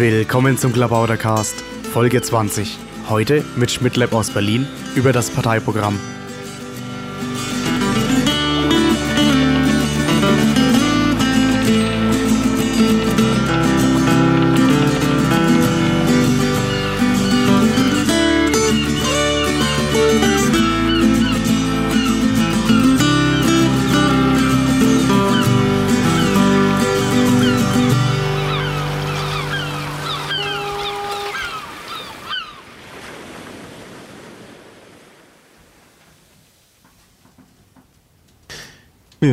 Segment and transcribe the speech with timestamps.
[0.00, 1.60] Willkommen zum Klabautercast,
[1.92, 2.78] Folge 20.
[3.10, 6.00] Heute mit Schmidtlab aus Berlin über das Parteiprogramm.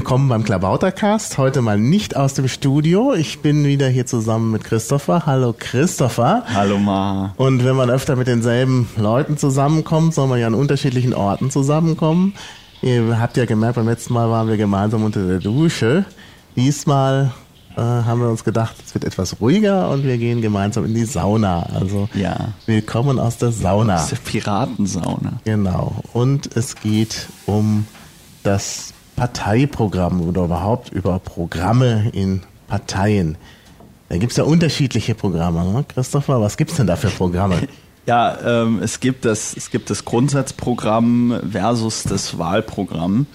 [0.07, 1.37] Willkommen beim Klabautercast.
[1.37, 3.13] Heute mal nicht aus dem Studio.
[3.13, 5.25] Ich bin wieder hier zusammen mit Christopher.
[5.25, 6.45] Hallo Christopher.
[6.53, 7.33] Hallo Ma.
[7.35, 12.35] Und wenn man öfter mit denselben Leuten zusammenkommt, soll man ja an unterschiedlichen Orten zusammenkommen.
[12.81, 16.05] Ihr habt ja gemerkt, beim letzten Mal waren wir gemeinsam unter der Dusche.
[16.55, 17.33] Diesmal
[17.75, 21.03] äh, haben wir uns gedacht, es wird etwas ruhiger und wir gehen gemeinsam in die
[21.03, 21.63] Sauna.
[21.75, 22.53] Also ja.
[22.65, 23.95] willkommen aus der Sauna.
[23.95, 25.41] Aus der Piratensauna.
[25.43, 26.01] Genau.
[26.13, 27.85] Und es geht um
[28.43, 33.35] das Parteiprogramm oder überhaupt über Programme in Parteien.
[34.09, 35.65] Da gibt es ja unterschiedliche Programme.
[35.65, 35.85] Ne?
[35.87, 37.59] Christopher, was gibt es denn da für Programme?
[38.05, 43.25] Ja, ähm, es, gibt das, es gibt das Grundsatzprogramm versus das Wahlprogramm.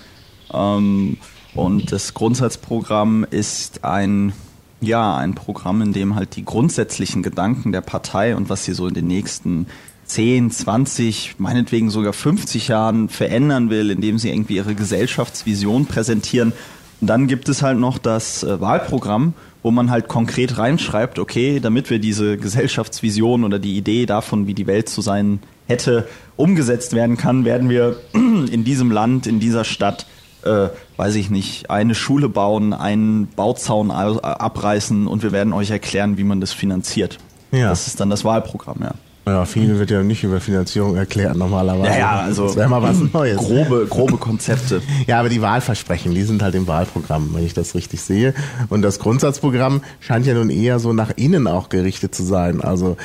[0.50, 1.18] Ähm,
[1.54, 4.32] und das Grundsatzprogramm ist ein,
[4.80, 8.86] ja, ein Programm, in dem halt die grundsätzlichen Gedanken der Partei und was sie so
[8.86, 9.66] in den nächsten
[10.12, 16.52] 10, 20, meinetwegen sogar 50 Jahren verändern will, indem sie irgendwie ihre Gesellschaftsvision präsentieren.
[17.00, 19.32] Und dann gibt es halt noch das äh, Wahlprogramm,
[19.62, 24.52] wo man halt konkret reinschreibt, okay, damit wir diese Gesellschaftsvision oder die Idee davon, wie
[24.52, 29.64] die Welt zu sein hätte, umgesetzt werden kann, werden wir in diesem Land, in dieser
[29.64, 30.06] Stadt,
[30.44, 36.18] äh, weiß ich nicht, eine Schule bauen, einen Bauzaun abreißen und wir werden euch erklären,
[36.18, 37.16] wie man das finanziert.
[37.50, 37.70] Ja.
[37.70, 38.94] Das ist dann das Wahlprogramm, ja.
[39.24, 41.92] Ja, viel wird ja nicht über Finanzierung erklärt normalerweise.
[41.92, 43.36] Ja, ja also das wäre mal was Neues.
[43.36, 44.82] Grobe, grobe Konzepte.
[45.06, 48.34] ja, aber die Wahlversprechen, die sind halt im Wahlprogramm, wenn ich das richtig sehe.
[48.68, 52.60] Und das Grundsatzprogramm scheint ja nun eher so nach innen auch gerichtet zu sein.
[52.60, 52.96] Also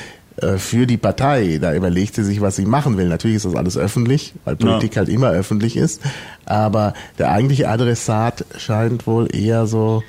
[0.41, 3.09] äh, für die Partei, da überlegt sie sich, was sie machen will.
[3.09, 4.99] Natürlich ist das alles öffentlich, weil Politik ja.
[4.99, 6.01] halt immer öffentlich ist.
[6.45, 10.01] Aber der eigentliche Adressat scheint wohl eher so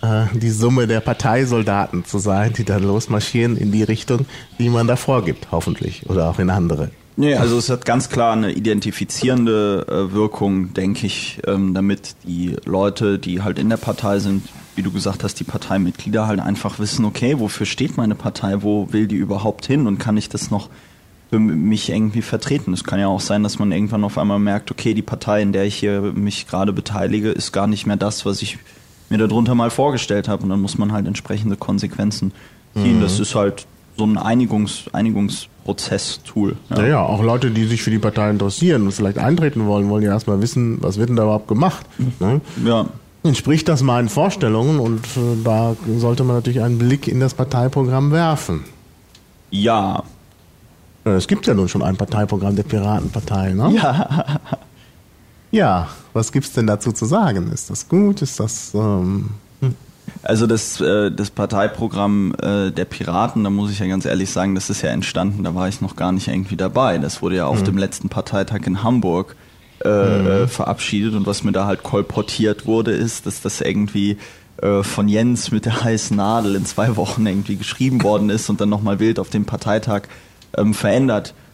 [0.00, 4.26] die Summe der Parteisoldaten zu sein, die dann losmarschieren in die Richtung,
[4.58, 6.90] die man da vorgibt, hoffentlich, oder auch in andere.
[7.16, 12.54] Nee, also es hat ganz klar eine identifizierende äh, Wirkung, denke ich, ähm, damit die
[12.64, 14.44] Leute, die halt in der Partei sind,
[14.76, 18.92] wie du gesagt hast, die Parteimitglieder halt einfach wissen, okay, wofür steht meine Partei, wo
[18.92, 20.68] will die überhaupt hin und kann ich das noch
[21.30, 22.72] für mich irgendwie vertreten.
[22.72, 25.52] Es kann ja auch sein, dass man irgendwann auf einmal merkt, okay, die Partei, in
[25.52, 28.58] der ich hier mich gerade beteilige, ist gar nicht mehr das, was ich
[29.08, 30.42] mir darunter mal vorgestellt habe.
[30.42, 32.32] Und dann muss man halt entsprechende Konsequenzen
[32.74, 32.98] ziehen.
[32.98, 33.02] Mhm.
[33.02, 36.56] Das ist halt so ein Einigungs, Einigungsprozess-Tool.
[36.70, 36.76] Ja.
[36.76, 36.86] ja.
[36.86, 40.12] ja, auch Leute, die sich für die Partei interessieren und vielleicht eintreten wollen, wollen ja
[40.12, 41.84] erstmal wissen, was wird denn da überhaupt gemacht.
[42.20, 42.40] Ne?
[42.64, 42.86] Ja.
[43.24, 48.12] Entspricht das meinen Vorstellungen und äh, da sollte man natürlich einen Blick in das Parteiprogramm
[48.12, 48.64] werfen.
[49.50, 50.04] Ja.
[51.04, 53.72] Äh, es gibt ja nun schon ein Parteiprogramm der Piratenpartei, ne?
[53.74, 54.36] Ja.
[55.50, 57.50] Ja, was gibt's denn dazu zu sagen?
[57.52, 58.22] Ist das gut?
[58.22, 59.74] Ist das ähm, hm?
[60.22, 64.54] also das, äh, das Parteiprogramm äh, der Piraten, da muss ich ja ganz ehrlich sagen,
[64.54, 66.98] das ist ja entstanden, da war ich noch gar nicht irgendwie dabei.
[66.98, 67.66] Das wurde ja auf mhm.
[67.66, 69.36] dem letzten Parteitag in Hamburg
[69.84, 70.48] äh, mhm.
[70.48, 74.18] Verabschiedet und was mir da halt kolportiert wurde, ist, dass das irgendwie
[74.60, 78.60] äh, von Jens mit der heißen Nadel in zwei Wochen irgendwie geschrieben worden ist und
[78.60, 80.02] dann nochmal wild auf dem Parteitag
[80.56, 81.47] ähm, verändert wurde.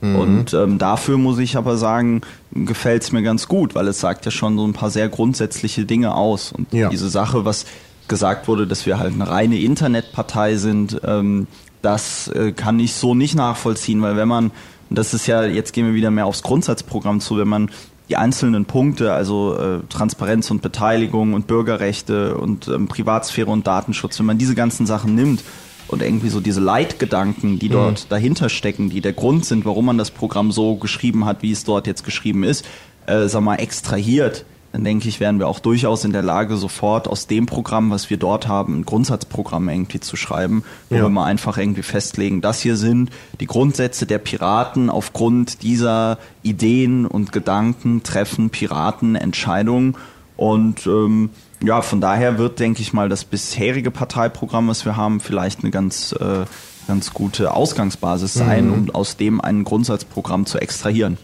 [0.00, 0.16] Mhm.
[0.16, 4.24] Und ähm, dafür muss ich aber sagen, gefällt es mir ganz gut, weil es sagt
[4.24, 6.52] ja schon so ein paar sehr grundsätzliche Dinge aus.
[6.52, 6.88] Und ja.
[6.88, 7.66] diese Sache, was
[8.08, 11.46] gesagt wurde, dass wir halt eine reine Internetpartei sind, ähm,
[11.82, 14.50] das äh, kann ich so nicht nachvollziehen, weil wenn man,
[14.90, 17.70] das ist ja, jetzt gehen wir wieder mehr aufs Grundsatzprogramm zu, wenn man
[18.08, 24.18] die einzelnen Punkte, also äh, Transparenz und Beteiligung und Bürgerrechte und ähm, Privatsphäre und Datenschutz,
[24.18, 25.42] wenn man diese ganzen Sachen nimmt
[25.88, 28.08] und irgendwie so diese Leitgedanken, die dort mhm.
[28.08, 31.64] dahinter stecken, die der Grund sind, warum man das Programm so geschrieben hat, wie es
[31.64, 32.64] dort jetzt geschrieben ist,
[33.06, 37.08] äh, sag mal, extrahiert, dann denke ich, wären wir auch durchaus in der Lage, sofort
[37.08, 41.02] aus dem Programm, was wir dort haben, ein Grundsatzprogramm irgendwie zu schreiben, wo ja.
[41.02, 43.10] wir mal einfach irgendwie festlegen, das hier sind
[43.40, 49.96] die Grundsätze der Piraten aufgrund dieser Ideen und Gedanken treffen Piraten Entscheidungen
[50.36, 51.30] und ähm,
[51.62, 55.70] ja, von daher wird, denke ich mal, das bisherige Parteiprogramm, was wir haben, vielleicht eine
[55.70, 56.44] ganz, äh,
[56.86, 58.72] ganz gute Ausgangsbasis sein, mhm.
[58.72, 61.16] um aus dem ein Grundsatzprogramm zu extrahieren.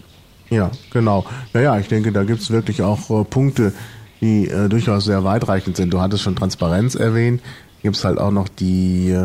[0.50, 1.24] Ja, genau.
[1.52, 3.72] Naja, ich denke, da gibt es wirklich auch äh, Punkte,
[4.20, 5.92] die äh, durchaus sehr weitreichend sind.
[5.92, 7.42] Du hattest schon Transparenz erwähnt.
[7.82, 9.16] Gibt es halt auch noch die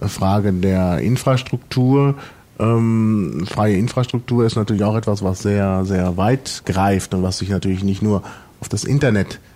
[0.00, 2.14] Frage der Infrastruktur.
[2.58, 7.50] Ähm, freie Infrastruktur ist natürlich auch etwas, was sehr, sehr weit greift und was sich
[7.50, 8.22] natürlich nicht nur
[8.60, 9.55] auf das Internet äh,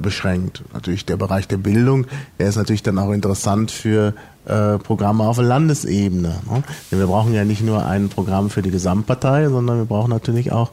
[0.00, 0.62] beschränkt.
[0.72, 2.06] Natürlich der Bereich der Bildung,
[2.38, 4.14] der ist natürlich dann auch interessant für
[4.46, 6.28] äh, Programme auf Landesebene.
[6.28, 6.62] Ne?
[6.90, 10.50] Denn wir brauchen ja nicht nur ein Programm für die Gesamtpartei, sondern wir brauchen natürlich
[10.50, 10.70] auch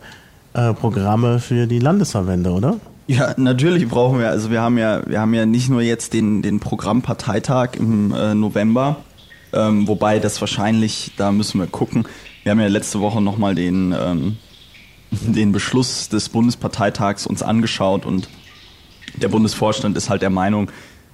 [0.54, 2.78] äh, Programme für die Landesverbände, oder?
[3.08, 4.30] Ja, natürlich brauchen wir.
[4.30, 8.34] Also wir haben ja, wir haben ja nicht nur jetzt den, den Programmparteitag im äh,
[8.34, 8.98] November,
[9.54, 12.06] ähm, wobei das wahrscheinlich, da müssen wir gucken.
[12.44, 14.38] Wir haben ja letzte Woche nochmal den, ähm,
[15.12, 18.28] den Beschluss des Bundesparteitags uns angeschaut und
[19.18, 20.72] der Bundesvorstand ist halt der Meinung,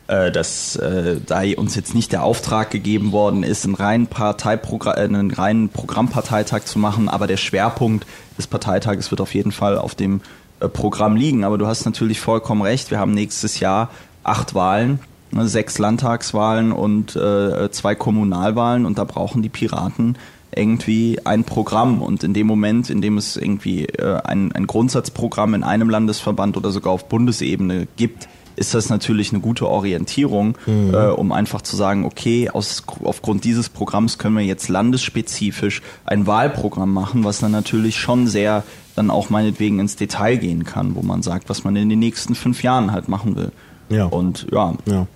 [0.07, 4.95] äh, dass äh, da uns jetzt nicht der Auftrag gegeben worden ist, einen reinen, Parteiprogramm,
[4.97, 8.05] äh, einen reinen Programmparteitag zu machen, aber der Schwerpunkt
[8.37, 10.21] des Parteitages wird auf jeden Fall auf dem
[10.59, 11.43] äh, Programm liegen.
[11.43, 13.89] Aber du hast natürlich vollkommen recht, wir haben nächstes Jahr
[14.23, 14.99] acht Wahlen,
[15.31, 20.17] ne, sechs Landtagswahlen und äh, zwei Kommunalwahlen und da brauchen die Piraten
[20.55, 25.53] irgendwie ein Programm und in dem Moment, in dem es irgendwie äh, ein, ein Grundsatzprogramm
[25.53, 30.93] in einem Landesverband oder sogar auf Bundesebene gibt, ist das natürlich eine gute Orientierung, mhm.
[30.93, 36.27] äh, um einfach zu sagen, okay, aus, aufgrund dieses Programms können wir jetzt landesspezifisch ein
[36.27, 38.63] Wahlprogramm machen, was dann natürlich schon sehr
[38.95, 42.35] dann auch meinetwegen ins Detail gehen kann, wo man sagt, was man in den nächsten
[42.35, 43.51] fünf Jahren halt machen will.
[43.89, 44.05] Ja.
[44.05, 44.75] Und ja.
[44.85, 45.07] ja.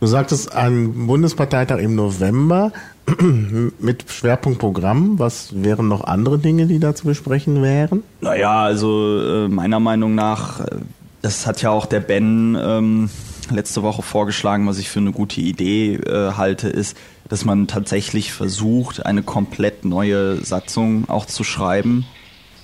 [0.00, 2.72] Du sagtest ein Bundesparteitag im November
[3.78, 5.18] mit Schwerpunktprogramm.
[5.18, 8.02] Was wären noch andere Dinge, die da zu besprechen wären?
[8.20, 10.76] Naja, also äh, meiner Meinung nach äh,
[11.22, 13.10] das hat ja auch der Ben ähm,
[13.50, 16.96] letzte Woche vorgeschlagen, was ich für eine gute Idee äh, halte, ist,
[17.28, 22.06] dass man tatsächlich versucht, eine komplett neue Satzung auch zu schreiben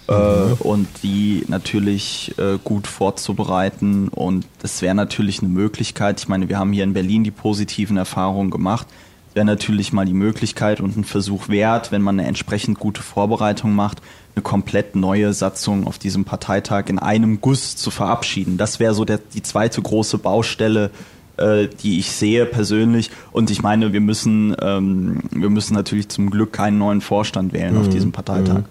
[0.09, 0.53] äh, mhm.
[0.61, 4.09] und die natürlich äh, gut vorzubereiten.
[4.09, 6.21] Und das wäre natürlich eine Möglichkeit.
[6.21, 8.87] Ich meine, wir haben hier in Berlin die positiven Erfahrungen gemacht.
[9.37, 13.75] Wäre natürlich mal die Möglichkeit und ein Versuch wert, wenn man eine entsprechend gute Vorbereitung
[13.75, 14.01] macht,
[14.35, 18.57] eine komplett neue Satzung auf diesem Parteitag in einem Guss zu verabschieden.
[18.57, 20.91] Das wäre so der, die zweite große Baustelle,
[21.37, 23.11] äh, die ich sehe persönlich.
[23.31, 27.75] Und ich meine, wir müssen, ähm, wir müssen natürlich zum Glück keinen neuen Vorstand wählen
[27.75, 27.81] mhm.
[27.83, 28.61] auf diesem Parteitag.
[28.61, 28.65] Mhm.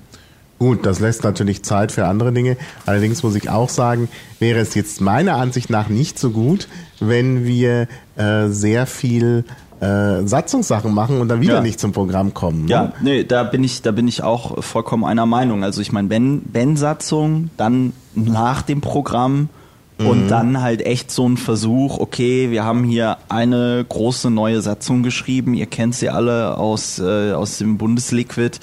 [0.57, 2.57] Gut, das lässt natürlich Zeit für andere Dinge.
[2.87, 4.09] Allerdings muss ich auch sagen,
[4.39, 6.67] wäre es jetzt meiner Ansicht nach nicht so gut,
[6.99, 9.43] wenn wir äh, sehr viel
[9.85, 11.61] äh, Satzungssachen machen und dann wieder ja.
[11.61, 12.65] nicht zum Programm kommen.
[12.65, 12.71] Ne?
[12.71, 15.63] Ja, nee, da bin ich, da bin ich auch vollkommen einer Meinung.
[15.63, 19.49] Also ich meine, wenn, wenn Satzung, dann nach dem Programm
[19.97, 20.27] und mhm.
[20.27, 25.53] dann halt echt so ein Versuch, okay, wir haben hier eine große neue Satzung geschrieben,
[25.53, 28.59] ihr kennt sie alle aus, äh, aus dem Bundesliquid.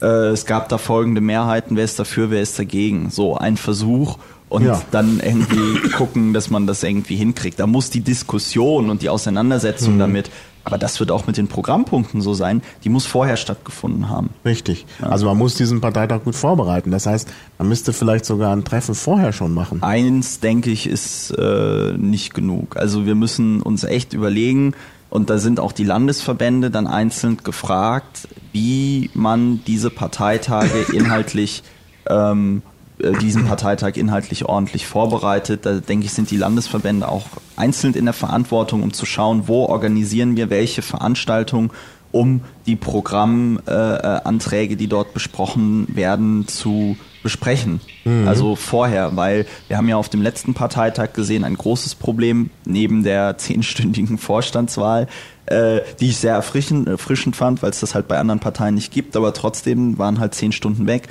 [0.00, 3.10] Äh, es gab da folgende Mehrheiten, wer ist dafür, wer ist dagegen.
[3.10, 4.16] So ein Versuch
[4.48, 4.80] und ja.
[4.90, 7.60] dann irgendwie gucken, dass man das irgendwie hinkriegt.
[7.60, 9.98] Da muss die Diskussion und die Auseinandersetzung mhm.
[10.00, 10.30] damit
[10.64, 14.30] aber das wird auch mit den Programmpunkten so sein, die muss vorher stattgefunden haben.
[14.44, 14.86] Richtig.
[15.00, 15.08] Ja.
[15.08, 16.90] Also man muss diesen Parteitag gut vorbereiten.
[16.90, 17.28] Das heißt,
[17.58, 19.82] man müsste vielleicht sogar ein Treffen vorher schon machen.
[19.82, 22.76] Eins, denke ich, ist äh, nicht genug.
[22.76, 24.74] Also wir müssen uns echt überlegen,
[25.10, 31.64] und da sind auch die Landesverbände dann einzeln gefragt, wie man diese Parteitage inhaltlich
[32.08, 32.69] ähm, äh,
[33.20, 35.66] diesen Parteitag inhaltlich ordentlich vorbereitet.
[35.66, 37.26] Da denke ich, sind die Landesverbände auch
[37.56, 41.70] einzeln in der Verantwortung, um zu schauen, wo organisieren wir welche Veranstaltungen,
[42.12, 47.80] um die Programmanträge, äh, die dort besprochen werden, zu besprechen.
[48.04, 48.26] Mhm.
[48.26, 53.04] Also vorher, weil wir haben ja auf dem letzten Parteitag gesehen, ein großes Problem neben
[53.04, 55.06] der zehnstündigen Vorstandswahl,
[55.46, 58.92] äh, die ich sehr erfrischend, erfrischend fand, weil es das halt bei anderen Parteien nicht
[58.92, 61.08] gibt, aber trotzdem waren halt zehn Stunden weg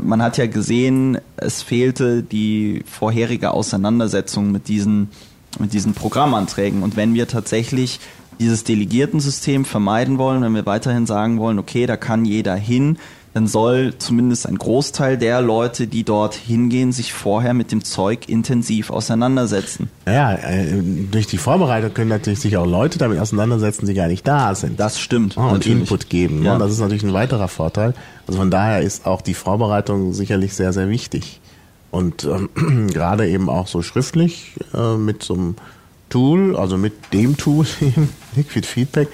[0.00, 5.10] man hat ja gesehen, es fehlte die vorherige Auseinandersetzung mit diesen,
[5.58, 6.82] mit diesen Programmanträgen.
[6.82, 8.00] Und wenn wir tatsächlich
[8.38, 12.98] dieses Delegiertensystem vermeiden wollen, wenn wir weiterhin sagen wollen, okay, da kann jeder hin,
[13.34, 18.28] dann soll zumindest ein Großteil der Leute, die dort hingehen, sich vorher mit dem Zeug
[18.28, 19.88] intensiv auseinandersetzen.
[20.06, 24.26] Ja, äh, durch die Vorbereitung können natürlich sich auch Leute damit auseinandersetzen, die gar nicht
[24.28, 24.78] da sind.
[24.78, 25.36] Das stimmt.
[25.38, 26.40] Oh, und Input geben.
[26.40, 26.46] Ne?
[26.46, 26.58] Ja.
[26.58, 27.94] Das ist natürlich ein weiterer Vorteil.
[28.26, 31.40] Also von daher ist auch die Vorbereitung sicherlich sehr, sehr wichtig.
[31.90, 35.56] Und ähm, gerade eben auch so schriftlich äh, mit so einem
[36.10, 37.66] Tool, also mit dem Tool,
[38.36, 39.08] Liquid Feedback,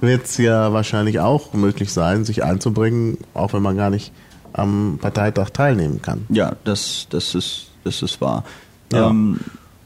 [0.00, 4.12] wird es ja wahrscheinlich auch möglich sein, sich einzubringen, auch wenn man gar nicht
[4.52, 6.26] am Parteitag teilnehmen kann.
[6.28, 8.44] Ja, das, das, ist, das ist wahr.
[8.92, 9.10] Ja.
[9.10, 9.40] Ähm,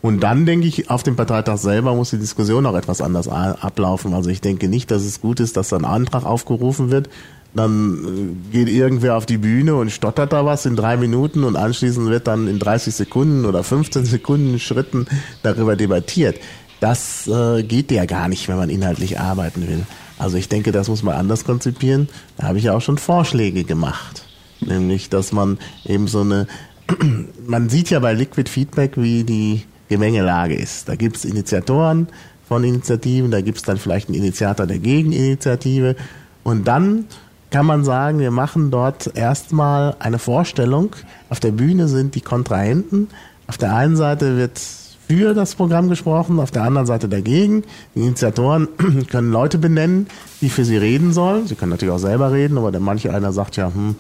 [0.04, 4.12] und dann denke ich, auf dem Parteitag selber muss die Diskussion auch etwas anders ablaufen.
[4.12, 7.09] Also ich denke nicht, dass es gut ist, dass ein Antrag aufgerufen wird.
[7.54, 11.56] Dann äh, geht irgendwer auf die Bühne und stottert da was in drei Minuten und
[11.56, 15.06] anschließend wird dann in 30 Sekunden oder 15 Sekunden Schritten
[15.42, 16.37] darüber debattiert.
[16.80, 19.87] Das äh, geht ja gar nicht, wenn man inhaltlich arbeiten will.
[20.18, 22.09] Also ich denke, das muss man anders konzipieren.
[22.37, 24.25] Da habe ich ja auch schon Vorschläge gemacht.
[24.61, 26.47] Nämlich, dass man eben so eine,
[27.47, 30.88] man sieht ja bei Liquid Feedback, wie die Gemengelage ist.
[30.88, 32.09] Da gibt es Initiatoren
[32.47, 35.97] von Initiativen, da gibt es dann vielleicht einen Initiator der Gegeninitiative
[36.42, 37.06] und dann
[37.50, 40.90] kann man sagen, wir machen dort erstmal eine Vorstellung.
[41.30, 43.09] Auf der Bühne sind die Kontrahenten.
[43.47, 44.61] Auf der einen Seite wird
[45.08, 47.64] für das Programm gesprochen, auf der anderen Seite dagegen.
[47.94, 48.68] Die Initiatoren
[49.11, 50.06] können Leute benennen,
[50.40, 51.46] die für sie reden sollen.
[51.46, 53.96] Sie können natürlich auch selber reden, aber der manche einer sagt ja, hm,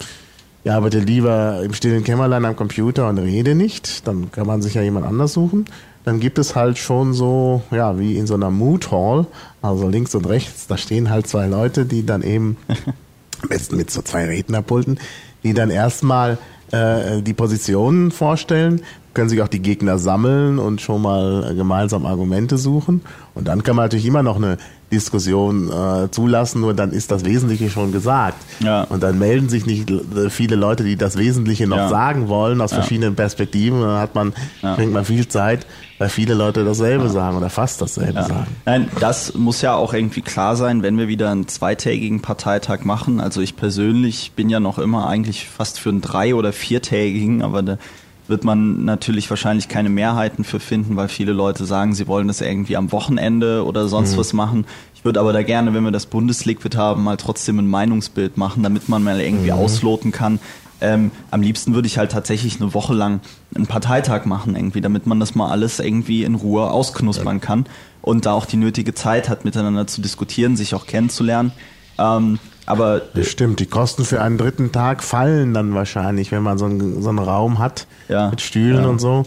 [0.64, 4.08] ich arbeite lieber im stillen Kämmerlein am Computer und rede nicht.
[4.08, 5.66] Dann kann man sich ja jemand anders suchen.
[6.04, 9.26] Dann gibt es halt schon so, ja, wie in so einer Mood Hall,
[9.60, 12.56] also links und rechts, da stehen halt zwei Leute, die dann eben,
[13.42, 14.98] am besten mit so zwei Rednerpulten,
[15.42, 16.38] die dann erstmal
[16.72, 18.82] äh, die Positionen vorstellen,
[19.14, 23.02] können sich auch die Gegner sammeln und schon mal gemeinsam Argumente suchen.
[23.34, 24.58] Und dann kann man natürlich immer noch eine
[24.92, 28.36] Diskussion äh, zulassen, nur dann ist das Wesentliche schon gesagt.
[28.60, 28.84] Ja.
[28.84, 29.90] Und dann melden sich nicht
[30.28, 31.88] viele Leute, die das Wesentliche noch ja.
[31.88, 32.76] sagen wollen aus ja.
[32.76, 33.80] verschiedenen Perspektiven.
[33.80, 34.74] Und dann hat man, ja.
[34.76, 35.66] bringt man viel Zeit,
[35.98, 38.46] weil viele Leute dasselbe sagen oder fast dasselbe sagen.
[38.66, 43.20] Nein, das muss ja auch irgendwie klar sein, wenn wir wieder einen zweitägigen Parteitag machen.
[43.20, 47.62] Also ich persönlich bin ja noch immer eigentlich fast für einen drei- oder viertägigen, aber
[47.62, 47.78] da
[48.26, 52.40] wird man natürlich wahrscheinlich keine Mehrheiten für finden, weil viele Leute sagen, sie wollen das
[52.40, 54.18] irgendwie am Wochenende oder sonst mhm.
[54.18, 54.66] was machen.
[54.94, 58.62] Ich würde aber da gerne, wenn wir das Bundesliquid haben, mal trotzdem ein Meinungsbild machen,
[58.62, 59.58] damit man mal irgendwie mhm.
[59.58, 60.40] ausloten kann.
[60.80, 63.20] Ähm, am liebsten würde ich halt tatsächlich eine Woche lang
[63.54, 67.66] einen Parteitag machen, irgendwie, damit man das mal alles irgendwie in Ruhe ausknuspern kann
[68.02, 71.52] und da auch die nötige Zeit hat, miteinander zu diskutieren, sich auch kennenzulernen.
[71.98, 76.64] Ähm, aber Bestimmt, die Kosten für einen dritten Tag fallen dann wahrscheinlich, wenn man so
[76.64, 78.88] einen, so einen Raum hat ja, mit Stühlen ja.
[78.88, 79.24] und so.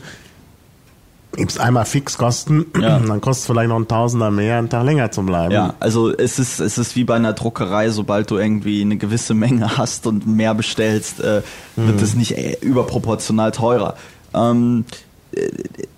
[1.36, 2.98] Gibt es einmal Fixkosten, ja.
[2.98, 5.53] dann kostet es vielleicht noch ein Tausender mehr, einen Tag länger zu bleiben.
[5.53, 9.36] Ja, also es ist, es ist wie bei einer Druckerei, sobald du irgendwie eine gewisse
[9.36, 11.44] Menge hast und mehr bestellst, äh,
[11.75, 12.20] wird es mhm.
[12.20, 13.96] nicht äh, überproportional teurer.
[14.34, 14.86] Ähm,
[15.32, 15.48] äh,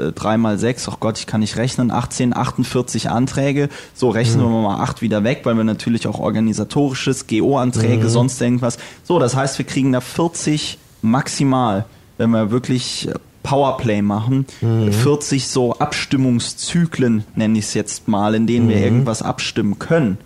[0.08, 3.68] äh, 3 mal 6, ach Gott, ich kann nicht rechnen, 18, 48 Anträge.
[3.94, 4.52] So rechnen mhm.
[4.52, 8.08] wir mal 8 wieder weg, weil wir natürlich auch organisatorisches, GO-Anträge, mhm.
[8.08, 8.78] sonst irgendwas.
[9.04, 11.84] So, das heißt, wir kriegen da 40 maximal,
[12.18, 13.08] wenn wir wirklich
[13.42, 14.46] Powerplay machen.
[14.60, 14.92] Mhm.
[14.92, 18.82] 40 so Abstimmungszyklen, nenne ich es jetzt mal, in denen wir mhm.
[18.82, 20.18] irgendwas abstimmen können.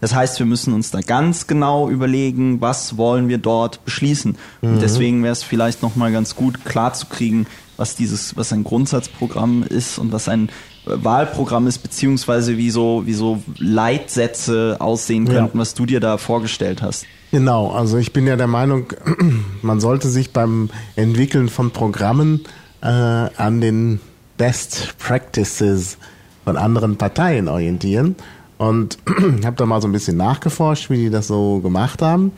[0.00, 4.36] Das heißt, wir müssen uns da ganz genau überlegen, was wollen wir dort beschließen.
[4.62, 4.68] Mhm.
[4.68, 8.64] Und deswegen wäre es vielleicht nochmal ganz gut klar zu kriegen, was dieses, was ein
[8.64, 10.50] Grundsatzprogramm ist und was ein
[10.84, 15.60] Wahlprogramm ist, beziehungsweise wie so, wie so Leitsätze aussehen könnten, ja.
[15.60, 17.06] was du dir da vorgestellt hast.
[17.30, 18.86] Genau, also ich bin ja der Meinung,
[19.62, 22.44] man sollte sich beim Entwickeln von Programmen
[22.80, 24.00] äh, an den
[24.38, 25.98] Best Practices
[26.44, 28.16] von anderen Parteien orientieren
[28.58, 28.98] und
[29.44, 32.32] habe da mal so ein bisschen nachgeforscht, wie die das so gemacht haben.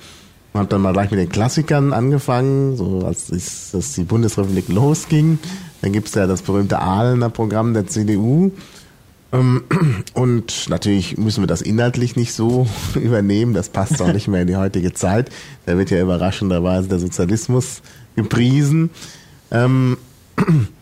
[0.55, 5.39] Habe dann mal gleich mit den Klassikern angefangen, so als es, als die Bundesrepublik losging.
[5.81, 8.51] Dann gibt's ja das berühmte Ahlener Programm der CDU.
[9.33, 9.63] Ähm,
[10.15, 14.49] und natürlich müssen wir das inhaltlich nicht so übernehmen, das passt auch nicht mehr in
[14.49, 15.31] die heutige Zeit.
[15.67, 17.83] Da wird ja überraschenderweise der Sozialismus
[18.17, 18.91] gepriesen.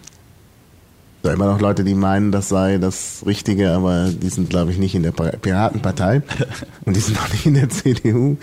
[1.20, 4.78] Da immer noch Leute, die meinen, das sei das Richtige, aber die sind, glaube ich,
[4.78, 6.22] nicht in der Piratenpartei
[6.84, 8.36] und die sind auch nicht in der CDU.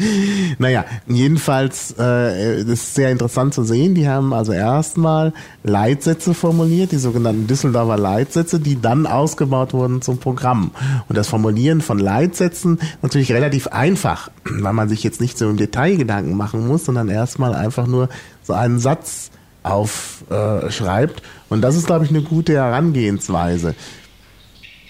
[0.60, 3.96] Naja, jedenfalls, äh, ist sehr interessant zu sehen.
[3.96, 5.32] Die haben also erstmal
[5.63, 10.72] Leitsätze formuliert, die sogenannten Düsseldorfer Leitsätze, die dann ausgebaut wurden zum Programm.
[11.08, 15.55] Und das Formulieren von Leitsätzen natürlich relativ einfach, weil man sich jetzt nicht so im
[15.55, 18.10] Detail Gedanken machen muss, sondern erstmal einfach nur
[18.44, 19.32] so einen Satz
[19.65, 21.22] aufschreibt.
[21.50, 23.75] Und das ist, glaube ich, eine gute Herangehensweise.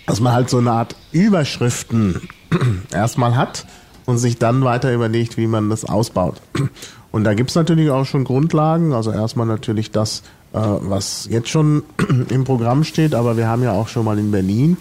[0.05, 2.29] Dass man halt so eine Art Überschriften
[2.91, 3.65] erstmal hat
[4.05, 6.41] und sich dann weiter überlegt, wie man das ausbaut.
[7.12, 8.91] Und da gibt's natürlich auch schon Grundlagen.
[8.91, 11.84] Also erstmal natürlich das, äh, was jetzt schon
[12.29, 14.75] im Programm steht, aber wir haben ja auch schon mal in Berlin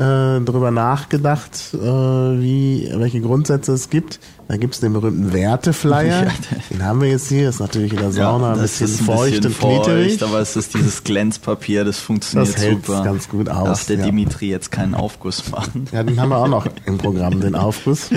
[0.00, 4.18] äh, darüber nachgedacht, äh, wie, welche Grundsätze es gibt.
[4.48, 6.28] Da gibt es den berühmten Werteflyer.
[6.70, 7.50] den haben wir jetzt hier.
[7.50, 10.22] Ist natürlich in der Sauna ja, ein bisschen ein feucht bisschen und glitterig.
[10.22, 13.04] Aber es ist dieses Glänzpapier, das funktioniert das super.
[13.04, 13.66] ganz gut aus.
[13.66, 14.06] Darf der ja.
[14.06, 15.86] Dimitri jetzt keinen Aufguss machen?
[15.92, 18.08] Ja, den haben wir auch noch im Programm, den Aufguss.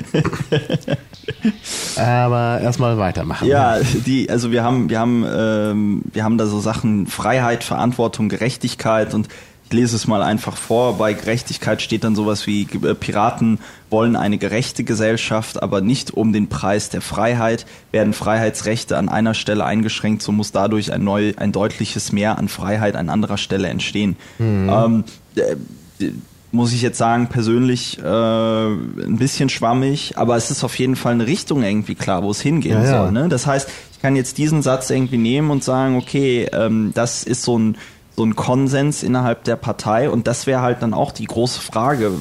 [1.98, 3.48] aber erstmal weitermachen.
[3.48, 8.30] Ja, die, also wir haben, wir haben, ähm, wir haben da so Sachen Freiheit, Verantwortung,
[8.30, 9.28] Gerechtigkeit und
[9.74, 10.98] lese es mal einfach vor.
[10.98, 16.34] Bei Gerechtigkeit steht dann sowas wie äh, Piraten wollen eine gerechte Gesellschaft, aber nicht um
[16.34, 17.65] den Preis der Freiheit.
[17.92, 22.48] Werden Freiheitsrechte an einer Stelle eingeschränkt, so muss dadurch ein, neu, ein deutliches Mehr an
[22.48, 24.15] Freiheit an anderer Stelle entstehen.
[24.39, 24.70] Mhm.
[24.70, 25.03] Ähm,
[25.36, 26.12] äh,
[26.53, 31.13] muss ich jetzt sagen, persönlich äh, ein bisschen schwammig, aber es ist auf jeden Fall
[31.13, 33.12] eine Richtung irgendwie klar, wo es hingehen ja, soll.
[33.12, 33.27] Ne?
[33.27, 37.42] Das heißt, ich kann jetzt diesen Satz irgendwie nehmen und sagen, okay, ähm, das ist
[37.42, 37.77] so ein
[38.15, 42.12] so ein Konsens innerhalb der Partei und das wäre halt dann auch die große Frage,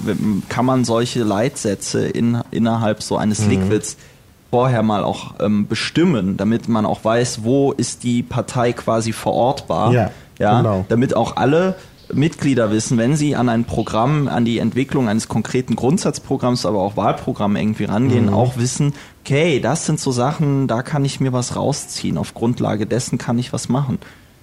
[0.48, 3.50] kann man solche Leitsätze in, innerhalb so eines mhm.
[3.50, 3.96] Liquids
[4.50, 9.92] vorher mal auch ähm, bestimmen, damit man auch weiß, wo ist die Partei quasi verortbar,
[9.92, 10.84] ja, ja genau.
[10.88, 11.74] damit auch alle
[12.12, 16.96] Mitglieder wissen, wenn sie an ein Programm, an die Entwicklung eines konkreten Grundsatzprogramms, aber auch
[16.96, 18.34] Wahlprogramm irgendwie rangehen, mhm.
[18.34, 22.86] auch wissen, okay, das sind so Sachen, da kann ich mir was rausziehen, auf Grundlage
[22.86, 23.98] dessen kann ich was machen.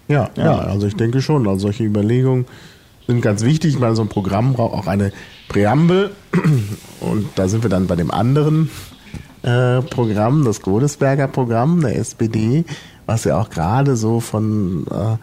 [0.09, 1.47] Ja, ja, ja, also ich denke schon.
[1.47, 2.45] Also solche Überlegungen
[3.07, 5.11] sind ganz wichtig, weil so ein Programm braucht auch eine
[5.47, 6.11] Präambel.
[6.99, 8.69] Und da sind wir dann bei dem anderen
[9.43, 12.65] äh, Programm, das Godesberger Programm der SPD,
[13.05, 15.17] was ja auch gerade so von äh,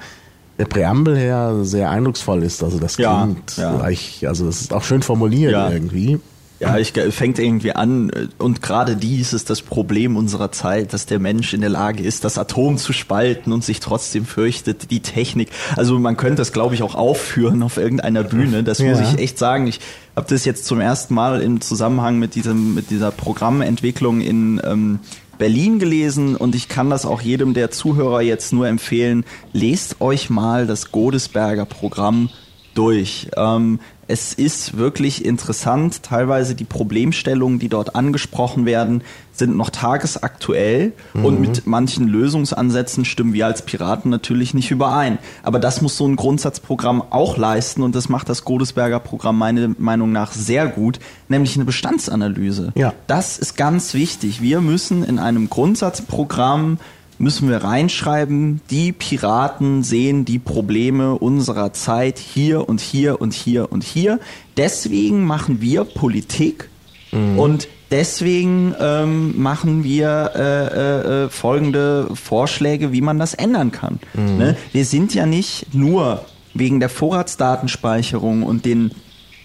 [0.59, 2.63] der Präambel her sehr eindrucksvoll ist.
[2.63, 3.77] Also das klingt ja, ja.
[3.77, 5.71] Gleich, also das ist auch schön formuliert ja.
[5.71, 6.21] irgendwie.
[6.59, 11.19] Ja, ich fängt irgendwie an und gerade dies ist das Problem unserer Zeit, dass der
[11.19, 15.51] Mensch in der Lage ist, das Atom zu spalten und sich trotzdem fürchtet, die Technik.
[15.77, 18.63] Also man könnte das, glaube ich, auch aufführen auf irgendeiner Bühne.
[18.63, 18.91] Das ja.
[18.91, 19.67] muss ich echt sagen.
[19.67, 19.81] Ich
[20.15, 25.01] habe das jetzt zum ersten Mal im Zusammenhang mit diesem mit dieser Programmentwicklung in ähm,
[25.37, 29.25] Berlin gelesen und ich kann das auch jedem der Zuhörer jetzt nur empfehlen.
[29.53, 32.31] Lest euch mal das Godesberger Programm
[32.75, 33.29] durch.
[33.37, 36.03] Ähm, es ist wirklich interessant.
[36.03, 41.25] Teilweise die Problemstellungen, die dort angesprochen werden, sind noch tagesaktuell mhm.
[41.25, 45.19] und mit manchen Lösungsansätzen stimmen wir als Piraten natürlich nicht überein.
[45.43, 49.69] Aber das muss so ein Grundsatzprogramm auch leisten und das macht das Godesberger Programm meiner
[49.79, 52.73] Meinung nach sehr gut, nämlich eine Bestandsanalyse.
[52.77, 52.95] Ja.
[53.07, 54.41] Das ist ganz wichtig.
[54.41, 56.79] Wir müssen in einem Grundsatzprogramm
[57.19, 63.73] müssen wir reinschreiben, die Piraten sehen die Probleme unserer Zeit hier und hier und hier
[63.73, 64.21] und hier.
[64.57, 66.69] Deswegen machen wir Politik
[67.13, 67.39] mhm.
[67.39, 73.99] und deswegen ähm, machen wir äh, äh, äh, folgende Vorschläge, wie man das ändern kann.
[74.15, 74.39] Mhm.
[74.39, 74.57] Ne?
[74.73, 76.25] Wir sind ja nicht nur
[76.55, 78.93] wegen der Vorratsdatenspeicherung und den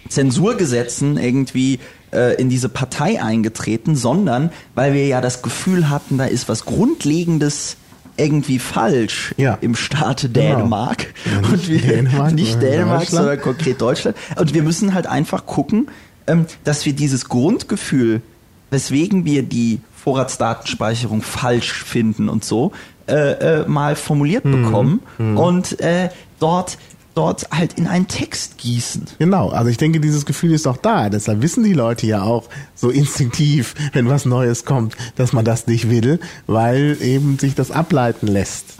[0.08, 1.78] Zensurgesetzen irgendwie
[2.12, 6.64] äh, in diese Partei eingetreten, sondern weil wir ja das Gefühl hatten, da ist was
[6.64, 7.76] Grundlegendes
[8.16, 9.58] irgendwie falsch ja.
[9.60, 10.56] im Staate genau.
[10.56, 11.14] Dänemark.
[11.24, 11.46] Genau.
[11.46, 14.16] Ja, und wir, Dänemark, nicht Dänemark sondern konkret Deutschland.
[14.36, 15.88] Und wir müssen halt einfach gucken,
[16.26, 18.22] ähm, dass wir dieses Grundgefühl,
[18.70, 22.72] weswegen wir die Vorratsdatenspeicherung falsch finden und so,
[23.08, 24.62] äh, äh, mal formuliert mhm.
[24.62, 25.38] bekommen mhm.
[25.38, 26.78] und äh, dort
[27.14, 29.06] dort halt in einen Text gießen.
[29.18, 31.10] Genau, also ich denke, dieses Gefühl ist auch da.
[31.10, 35.66] Deshalb wissen die Leute ja auch so instinktiv, wenn was Neues kommt, dass man das
[35.66, 38.78] nicht will, weil eben sich das ableiten lässt.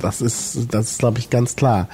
[0.00, 1.88] Das ist, das ist, glaube ich, ganz klar.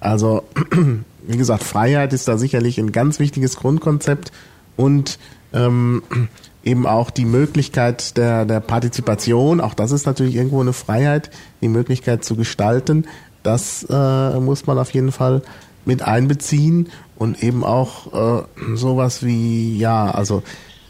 [0.00, 0.44] Also,
[1.26, 4.32] wie gesagt, Freiheit ist da sicherlich ein ganz wichtiges Grundkonzept
[4.76, 5.18] und
[5.52, 6.02] ähm,
[6.64, 11.68] eben auch die Möglichkeit der, der Partizipation, auch das ist natürlich irgendwo eine Freiheit, die
[11.68, 13.06] Möglichkeit zu gestalten,
[13.46, 15.42] das äh, muss man auf jeden Fall
[15.84, 18.42] mit einbeziehen und eben auch äh,
[18.74, 20.42] sowas wie, ja, also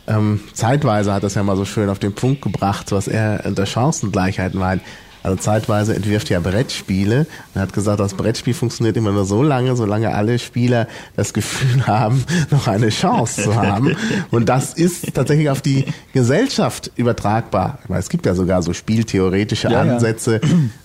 [0.07, 3.67] ähm, zeitweise hat das ja mal so schön auf den Punkt gebracht, was er unter
[3.67, 4.81] Chancengleichheit meint.
[5.23, 9.75] also zeitweise entwirft ja Brettspiele und hat gesagt, das Brettspiel funktioniert immer nur so lange,
[9.77, 13.97] solange alle Spieler das Gefühl haben, noch eine Chance zu haben.
[14.31, 17.81] Und das ist tatsächlich auf die Gesellschaft übertragbar.
[17.91, 20.41] Es gibt ja sogar so spieltheoretische ja, Ansätze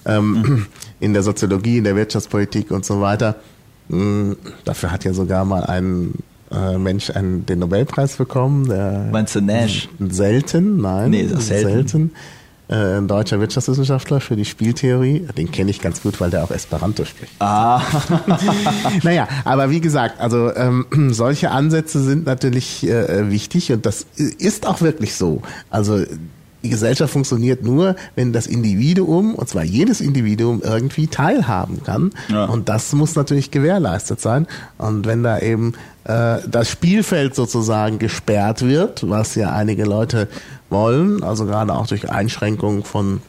[0.06, 0.18] ja.
[0.18, 0.66] Ähm,
[1.02, 3.36] in der Soziologie, in der Wirtschaftspolitik und so weiter.
[3.90, 6.14] Hm, dafür hat ja sogar mal ein
[6.52, 8.70] äh, Mensch einen, den Nobelpreis bekommen.
[8.70, 9.90] Der Meinst du Nash?
[10.00, 11.12] Selten, nein.
[11.12, 11.70] Nee, das selten.
[11.70, 12.12] selten.
[12.72, 15.28] Äh, ein deutscher Wirtschaftswissenschaftler für die Spieltheorie.
[15.38, 17.34] Den kenne ich ganz gut, weil der auch Esperanto spricht.
[17.40, 17.82] Ah.
[19.04, 24.66] naja, aber wie gesagt, also ähm, solche Ansätze sind natürlich äh, wichtig und das ist
[24.68, 25.42] auch wirklich so.
[25.70, 26.06] Also
[26.64, 32.12] die Gesellschaft funktioniert nur, wenn das Individuum, und zwar jedes Individuum, irgendwie teilhaben kann.
[32.30, 32.46] Ja.
[32.46, 34.48] Und das muss natürlich gewährleistet sein.
[34.78, 40.28] Und wenn da eben äh, das Spielfeld sozusagen gesperrt wird, was ja einige Leute
[40.70, 43.22] wollen, also gerade auch durch Einschränkungen von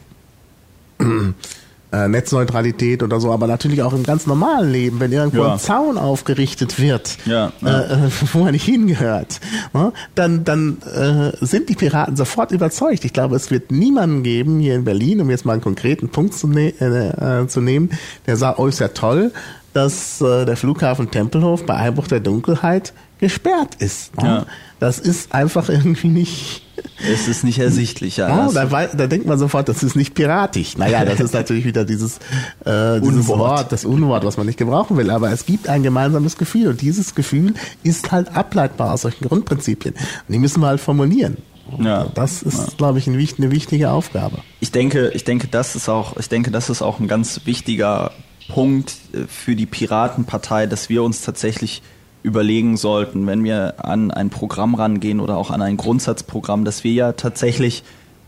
[1.93, 5.53] äh, Netzneutralität oder so, aber natürlich auch im ganz normalen Leben, wenn irgendwo ja.
[5.53, 7.81] ein Zaun aufgerichtet wird, ja, ja.
[7.81, 9.39] Äh, wo er nicht hingehört,
[9.73, 13.05] ne, dann, dann äh, sind die Piraten sofort überzeugt.
[13.05, 16.33] Ich glaube, es wird niemanden geben hier in Berlin, um jetzt mal einen konkreten Punkt
[16.33, 17.91] zu, ne äh, zu nehmen,
[18.25, 19.31] der sagt, oh, ist ja toll,
[19.73, 24.17] dass äh, der Flughafen Tempelhof bei Einbruch der Dunkelheit gesperrt ist.
[24.17, 24.27] Ne?
[24.27, 24.45] Ja.
[24.81, 26.61] Das ist einfach irgendwie nicht.
[27.09, 28.27] Es ist nicht ersichtlich, ja.
[28.27, 30.77] ja da, da, denkt man sofort, das ist nicht piratisch.
[30.77, 32.17] Naja, das ist natürlich wieder dieses,
[32.65, 35.09] äh, dieses Wort, das Unwort, was man nicht gebrauchen will.
[35.09, 39.93] Aber es gibt ein gemeinsames Gefühl und dieses Gefühl ist halt ableitbar aus solchen Grundprinzipien.
[39.93, 41.37] Und die müssen wir halt formulieren.
[41.79, 42.73] Ja, das ist, ja.
[42.75, 44.39] glaube ich, eine wichtige Aufgabe.
[44.59, 48.11] Ich denke, ich denke, das ist auch, ich denke, das ist auch ein ganz wichtiger
[48.49, 51.81] Punkt äh, für die Piratenpartei, dass wir uns tatsächlich
[52.23, 56.93] überlegen sollten, wenn wir an ein Programm rangehen oder auch an ein Grundsatzprogramm, dass wir
[56.93, 57.83] ja tatsächlich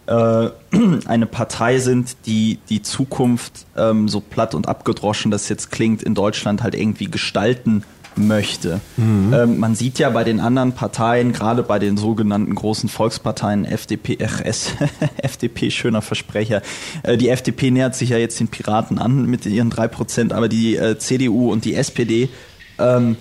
[0.07, 0.49] äh,
[1.05, 6.13] eine Partei sind, die die Zukunft ähm, so platt und abgedroschen, das jetzt klingt, in
[6.13, 7.83] Deutschland halt irgendwie gestalten
[8.17, 8.79] möchte.
[8.97, 9.33] Mhm.
[9.33, 14.17] Ähm, man sieht ja bei den anderen Parteien, gerade bei den sogenannten großen Volksparteien, FDP,
[14.21, 14.73] RS,
[15.17, 16.61] FDP, schöner Versprecher,
[17.03, 20.47] äh, die FDP nähert sich ja jetzt den Piraten an mit ihren drei Prozent, aber
[20.47, 22.29] die äh, CDU und die SPD,
[22.77, 23.17] ähm,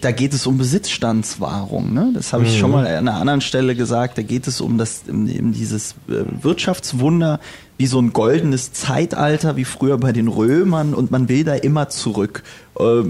[0.00, 1.92] da geht es um Besitzstandswahrung.
[1.92, 2.10] Ne?
[2.14, 2.58] Das habe ich mhm.
[2.58, 4.18] schon mal an einer anderen Stelle gesagt.
[4.18, 7.40] Da geht es um das, um dieses äh, Wirtschaftswunder,
[7.78, 11.88] wie so ein goldenes Zeitalter, wie früher bei den Römern, und man will da immer
[11.88, 12.42] zurück.
[12.78, 13.02] Äh,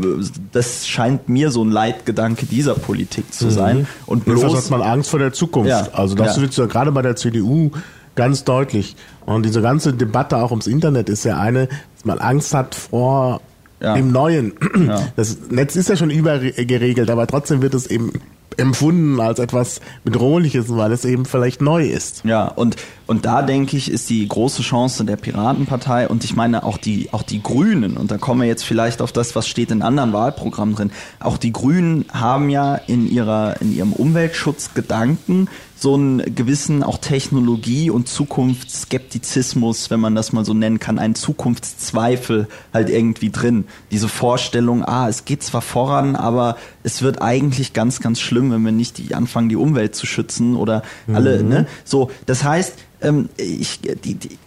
[0.53, 3.51] das scheint mir so ein Leitgedanke dieser Politik zu mhm.
[3.51, 3.79] sein.
[3.79, 3.87] Mhm.
[4.07, 5.71] Und bloß Jedenfalls hat man Angst vor der Zukunft.
[5.71, 6.43] Ja, also das ja.
[6.43, 7.71] wird ja gerade bei der CDU
[8.15, 8.97] ganz deutlich.
[9.27, 13.41] Und diese ganze Debatte auch ums Internet ist ja eine, dass man Angst hat vor
[13.83, 13.95] ja.
[13.95, 14.53] dem Neuen.
[14.87, 15.09] Ja.
[15.17, 18.13] Das Netz ist ja schon übergeregelt, aber trotzdem wird es eben
[18.57, 22.25] empfunden als etwas Bedrohliches, weil es eben vielleicht neu ist.
[22.25, 22.77] Ja, und,
[23.13, 27.13] und da denke ich, ist die große Chance der Piratenpartei und ich meine auch die,
[27.13, 30.15] auch die Grünen, und da kommen wir jetzt vielleicht auf das, was steht in anderen
[30.15, 30.91] Wahlprogrammen drin.
[31.21, 35.51] Auch die Grünen haben ja in ihrer, in ihrem Umweltschutzgedanken
[35.83, 41.17] so einen gewissen auch Technologie- und Zukunftsskeptizismus, wenn man das mal so nennen kann, einen
[41.17, 43.65] Zukunftszweifel halt irgendwie drin.
[43.91, 48.65] Diese Vorstellung, ah, es geht zwar voran, aber es wird eigentlich ganz, ganz schlimm, wenn
[48.65, 51.17] wir nicht die, anfangen, die Umwelt zu schützen oder mhm.
[51.17, 51.67] alle, ne?
[51.85, 54.39] So, das heißt, ähm, ich, die, die,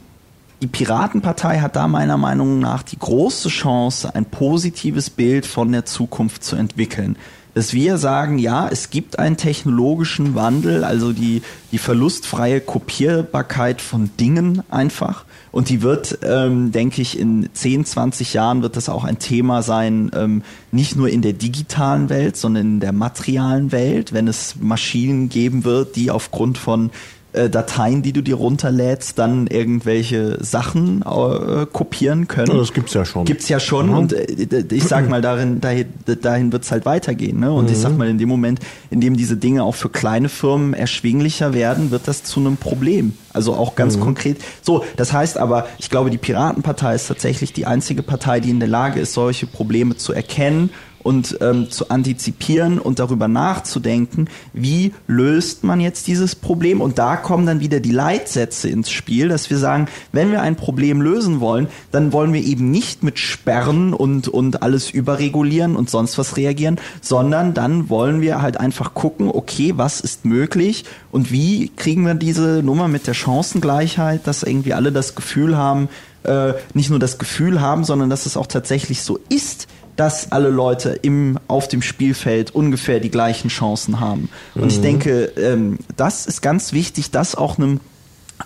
[0.62, 5.86] die Piratenpartei hat da meiner Meinung nach die große Chance, ein positives Bild von der
[5.86, 7.18] Zukunft zu entwickeln
[7.56, 11.42] dass wir sagen, ja, es gibt einen technologischen Wandel, also die,
[11.72, 15.24] die verlustfreie Kopierbarkeit von Dingen einfach.
[15.54, 19.62] Und die wird, ähm, denke ich, in 10, 20 Jahren wird das auch ein Thema
[19.62, 24.58] sein, ähm, nicht nur in der digitalen Welt, sondern in der materialen Welt, wenn es
[24.60, 26.92] Maschinen geben wird, die aufgrund von
[27.36, 32.52] äh, Dateien, die du dir runterlädst, dann irgendwelche Sachen äh, kopieren können.
[32.52, 33.26] Ja, das gibt's ja schon.
[33.26, 33.98] Gibt's ja schon mhm.
[33.98, 35.88] und äh, ich sag mal, darin, dahin,
[36.22, 37.40] dahin wird's halt weitergehen.
[37.40, 37.52] Ne?
[37.52, 37.72] Und mhm.
[37.72, 41.54] ich sag mal, in dem Moment, in dem diese Dinge auch für kleine Firmen erschwinglicher
[41.54, 43.14] werden, wird das zu einem Problem.
[43.34, 44.02] Also auch ganz mhm.
[44.02, 44.38] konkret.
[44.62, 48.60] So, das heißt aber, ich glaube, die Piratenpartei ist tatsächlich die einzige Partei, die in
[48.60, 50.70] der Lage ist, solche Probleme zu erkennen
[51.06, 56.82] und ähm, zu antizipieren und darüber nachzudenken, wie löst man jetzt dieses Problem.
[56.82, 60.56] Und da kommen dann wieder die Leitsätze ins Spiel, dass wir sagen, wenn wir ein
[60.56, 65.92] Problem lösen wollen, dann wollen wir eben nicht mit Sperren und, und alles überregulieren und
[65.92, 71.32] sonst was reagieren, sondern dann wollen wir halt einfach gucken, okay, was ist möglich und
[71.32, 75.88] wie kriegen wir diese Nummer mit der Chancengleichheit, dass irgendwie alle das Gefühl haben,
[76.24, 80.50] äh, nicht nur das Gefühl haben, sondern dass es auch tatsächlich so ist, dass alle
[80.50, 84.30] Leute im, auf dem Spielfeld ungefähr die gleichen Chancen haben.
[84.54, 84.68] Und mhm.
[84.68, 87.80] ich denke, ähm, das ist ganz wichtig, das auch einem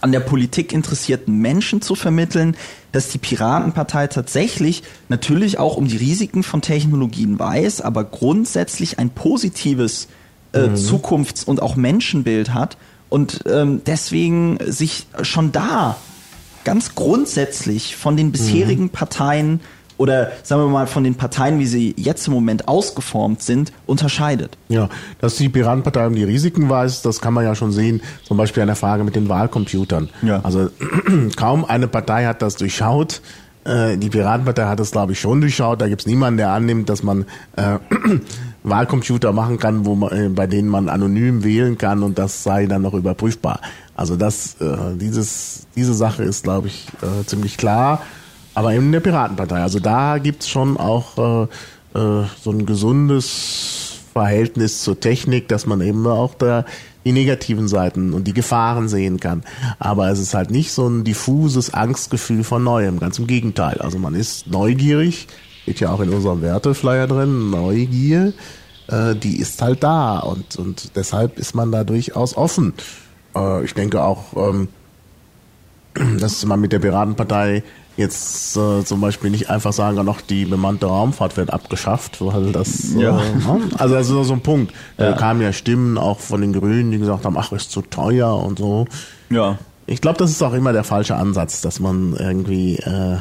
[0.02, 2.56] an der Politik interessierten Menschen zu vermitteln,
[2.92, 9.10] dass die Piratenpartei tatsächlich natürlich auch um die Risiken von Technologien weiß, aber grundsätzlich ein
[9.10, 10.08] positives
[10.54, 10.76] äh, mhm.
[10.76, 12.78] Zukunfts- und auch Menschenbild hat
[13.10, 15.98] und ähm, deswegen sich schon da
[16.64, 18.90] ganz grundsätzlich von den bisherigen mhm.
[18.90, 19.60] Parteien
[20.00, 24.58] oder sagen wir mal von den Parteien, wie sie jetzt im Moment ausgeformt sind, unterscheidet.
[24.70, 28.38] Ja, dass die Piratenpartei um die Risiken weiß, das kann man ja schon sehen, zum
[28.38, 30.10] Beispiel an der Frage mit den Wahlcomputern.
[30.22, 30.40] Ja.
[30.42, 30.70] Also
[31.36, 33.22] kaum eine Partei hat das durchschaut.
[33.66, 35.82] Äh, die Piratenpartei hat das, glaube ich, schon durchschaut.
[35.82, 37.26] Da gibt es niemanden, der annimmt, dass man
[37.58, 37.80] äh,
[38.64, 42.68] Wahlcomputer machen kann, wo man, äh, bei denen man anonym wählen kann und das sei
[42.68, 43.60] dann noch überprüfbar.
[43.98, 48.02] Also das, äh, dieses, diese Sache ist, glaube ich, äh, ziemlich klar
[48.54, 49.62] aber in der Piratenpartei.
[49.62, 55.66] Also da gibt es schon auch äh, äh, so ein gesundes Verhältnis zur Technik, dass
[55.66, 56.66] man eben auch da
[57.06, 59.44] die negativen Seiten und die Gefahren sehen kann.
[59.80, 63.78] Aber es ist halt nicht so ein diffuses Angstgefühl von Neuem, ganz im Gegenteil.
[63.80, 65.28] Also man ist neugierig,
[65.64, 68.34] steht ja auch in unserem Werteflyer drin, Neugier,
[68.88, 72.74] äh, die ist halt da und, und deshalb ist man da durchaus offen.
[73.36, 74.68] Äh, ich denke auch, ähm,
[76.20, 77.64] dass man mit der Piratenpartei
[77.98, 82.96] jetzt äh, zum Beispiel nicht einfach sagen noch die bemannte Raumfahrt wird abgeschafft, weil das
[82.96, 83.20] äh, ja.
[83.20, 83.22] äh,
[83.78, 84.74] also das ist so ein Punkt.
[84.98, 88.36] Da kamen ja Stimmen auch von den Grünen, die gesagt haben, ach, ist zu teuer
[88.36, 88.86] und so.
[89.30, 89.58] Ja.
[89.86, 93.18] Ich glaube, das ist auch immer der falsche Ansatz, dass man irgendwie äh,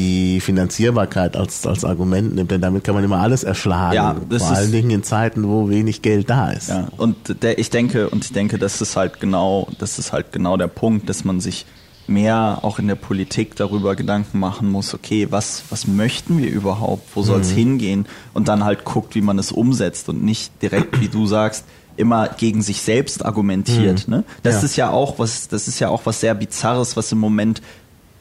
[0.00, 3.96] die Finanzierbarkeit als, als Argument nimmt, denn damit kann man immer alles erschlagen.
[3.96, 6.70] Ja, Vor allen Dingen in Zeiten, wo wenig Geld da ist.
[6.70, 10.32] Ja, und der, ich denke, und ich denke, das ist halt genau, das ist halt
[10.32, 11.66] genau der Punkt, dass man sich
[12.06, 17.08] mehr auch in der Politik darüber Gedanken machen muss, okay, was, was möchten wir überhaupt,
[17.14, 17.56] wo soll es mhm.
[17.56, 21.64] hingehen und dann halt guckt, wie man es umsetzt und nicht direkt, wie du sagst,
[21.96, 24.08] immer gegen sich selbst argumentiert.
[24.08, 24.14] Mhm.
[24.14, 24.24] Ne?
[24.42, 24.62] Das ja.
[24.62, 27.62] ist ja auch was, das ist ja auch was sehr Bizarres, was im Moment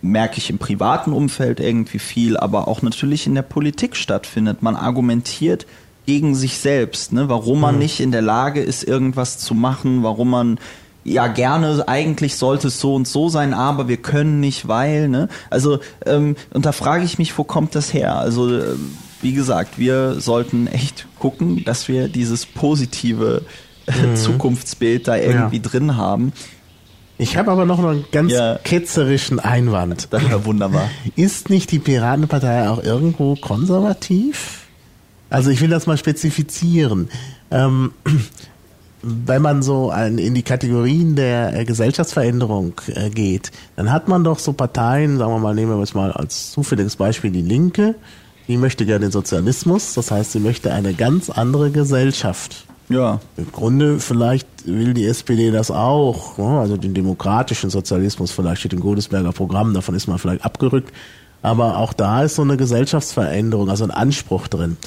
[0.02, 4.62] merke ich im privaten Umfeld irgendwie viel, aber auch natürlich in der Politik stattfindet.
[4.62, 5.66] Man argumentiert
[6.06, 7.30] gegen sich selbst, ne?
[7.30, 7.82] warum man mhm.
[7.82, 10.60] nicht in der Lage ist, irgendwas zu machen, warum man
[11.04, 15.28] ja gerne, eigentlich sollte es so und so sein, aber wir können nicht, weil, ne?
[15.50, 18.16] Also, ähm, und da frage ich mich, wo kommt das her?
[18.16, 18.76] Also, äh,
[19.22, 23.44] wie gesagt, wir sollten echt gucken, dass wir dieses positive
[23.88, 24.16] äh, mhm.
[24.16, 25.64] Zukunftsbild da irgendwie ja.
[25.64, 26.34] drin haben.
[27.18, 28.58] Ich habe aber noch einen ganz ja.
[28.64, 30.08] ketzerischen Einwand.
[30.12, 30.90] Das war wunderbar.
[31.18, 34.68] Ist nicht die Piratenpartei auch irgendwo konservativ?
[35.30, 37.10] Also ich will das mal spezifizieren.
[37.52, 37.92] Ähm,
[39.02, 44.40] wenn man so in die Kategorien der äh, Gesellschaftsveränderung äh, geht, dann hat man doch
[44.40, 47.96] so Parteien, sagen wir mal, nehmen wir jetzt mal als zufälliges Beispiel die Linke,
[48.48, 52.66] die möchte gerne den Sozialismus, das heißt, sie möchte eine ganz andere Gesellschaft.
[52.90, 53.20] Ja.
[53.38, 56.60] Im Grunde vielleicht will die SPD das auch, ne?
[56.60, 60.92] also den demokratischen Sozialismus, vielleicht steht im Godesberger Programm, davon ist man vielleicht abgerückt,
[61.42, 64.78] aber auch da ist so eine Gesellschaftsveränderung, also ein Anspruch drin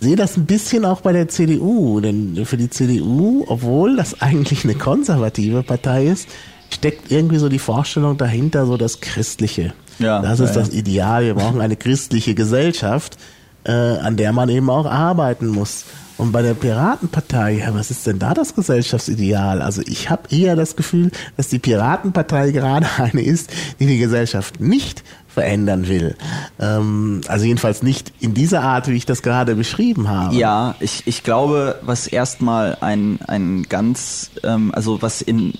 [0.00, 4.64] sehe das ein bisschen auch bei der CDU, denn für die CDU, obwohl das eigentlich
[4.64, 6.28] eine konservative Partei ist,
[6.70, 9.74] steckt irgendwie so die Vorstellung dahinter, so das Christliche.
[9.98, 11.24] Ja, das ist ja, das Ideal.
[11.24, 13.18] Wir brauchen eine christliche Gesellschaft,
[13.64, 15.84] äh, an der man eben auch arbeiten muss.
[16.16, 19.62] Und bei der Piratenpartei, ja, was ist denn da das Gesellschaftsideal?
[19.62, 24.60] Also ich habe eher das Gefühl, dass die Piratenpartei gerade eine ist, die die Gesellschaft
[24.60, 25.02] nicht
[25.40, 26.16] verändern will.
[26.58, 30.36] Ähm, also jedenfalls nicht in dieser Art, wie ich das gerade beschrieben habe.
[30.36, 35.54] Ja, ich, ich glaube, was erstmal ein, ein ganz, ähm, also was in,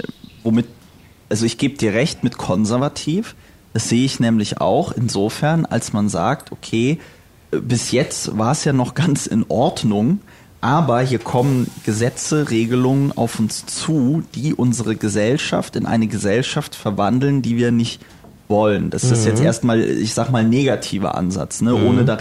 [0.45, 0.66] womit,
[1.31, 3.35] also ich gebe dir recht mit konservativ,
[3.73, 6.99] das sehe ich nämlich auch insofern, als man sagt, okay,
[7.51, 10.21] bis jetzt war es ja noch ganz in Ordnung,
[10.61, 17.40] aber hier kommen Gesetze, Regelungen auf uns zu, die unsere Gesellschaft in eine Gesellschaft verwandeln,
[17.40, 18.03] die wir nicht
[18.50, 18.90] wollen.
[18.90, 19.12] Das mhm.
[19.12, 19.46] ist jetzt mhm.
[19.46, 21.72] erstmal, ich sag mal, negativer Ansatz, ne?
[21.72, 21.86] Mhm.
[21.86, 22.18] ohne da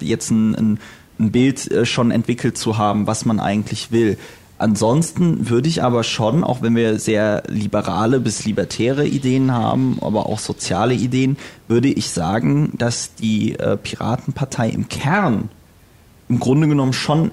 [0.00, 0.78] jetzt ein, ein,
[1.18, 4.16] ein Bild äh, schon entwickelt zu haben, was man eigentlich will.
[4.58, 10.26] Ansonsten würde ich aber schon, auch wenn wir sehr liberale bis libertäre Ideen haben, aber
[10.26, 15.48] auch soziale Ideen, würde ich sagen, dass die äh, Piratenpartei im Kern
[16.28, 17.30] im Grunde genommen schon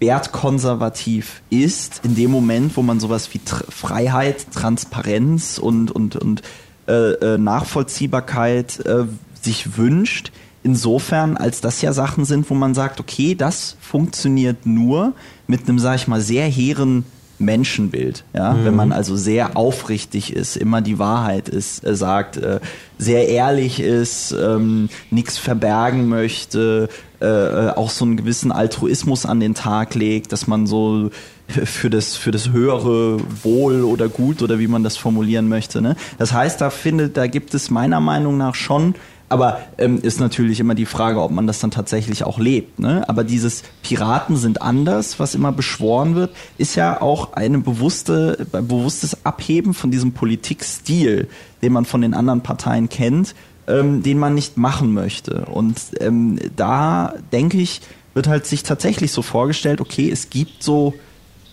[0.00, 6.42] wertkonservativ ist, in dem Moment, wo man sowas wie Tr Freiheit, Transparenz und, und, und
[6.86, 9.04] äh, äh, Nachvollziehbarkeit äh,
[9.40, 10.32] sich wünscht.
[10.62, 15.12] Insofern, als das ja Sachen sind, wo man sagt, okay, das funktioniert nur
[15.46, 17.04] mit einem, sag ich mal, sehr hehren
[17.38, 18.24] Menschenbild.
[18.32, 18.52] Ja?
[18.52, 18.64] Mhm.
[18.64, 22.60] Wenn man also sehr aufrichtig ist, immer die Wahrheit ist, äh, sagt, äh,
[22.98, 26.88] sehr ehrlich ist, ähm, nichts verbergen möchte,
[27.24, 31.10] äh, äh, auch so einen gewissen Altruismus an den Tag legt, dass man so
[31.48, 35.80] für das, für das höhere Wohl oder Gut oder wie man das formulieren möchte.
[35.80, 35.96] Ne?
[36.18, 38.94] Das heißt, da findet, da gibt es meiner Meinung nach schon
[39.28, 42.78] aber ähm, ist natürlich immer die Frage, ob man das dann tatsächlich auch lebt.
[42.78, 43.08] Ne?
[43.08, 49.24] Aber dieses Piraten sind anders, was immer beschworen wird, ist ja auch eine bewusste, bewusstes
[49.24, 51.28] Abheben von diesem Politikstil,
[51.62, 53.34] den man von den anderen Parteien kennt,
[53.66, 55.46] ähm, den man nicht machen möchte.
[55.46, 57.80] Und ähm, da denke ich,
[58.14, 60.94] wird halt sich tatsächlich so vorgestellt, okay, es gibt so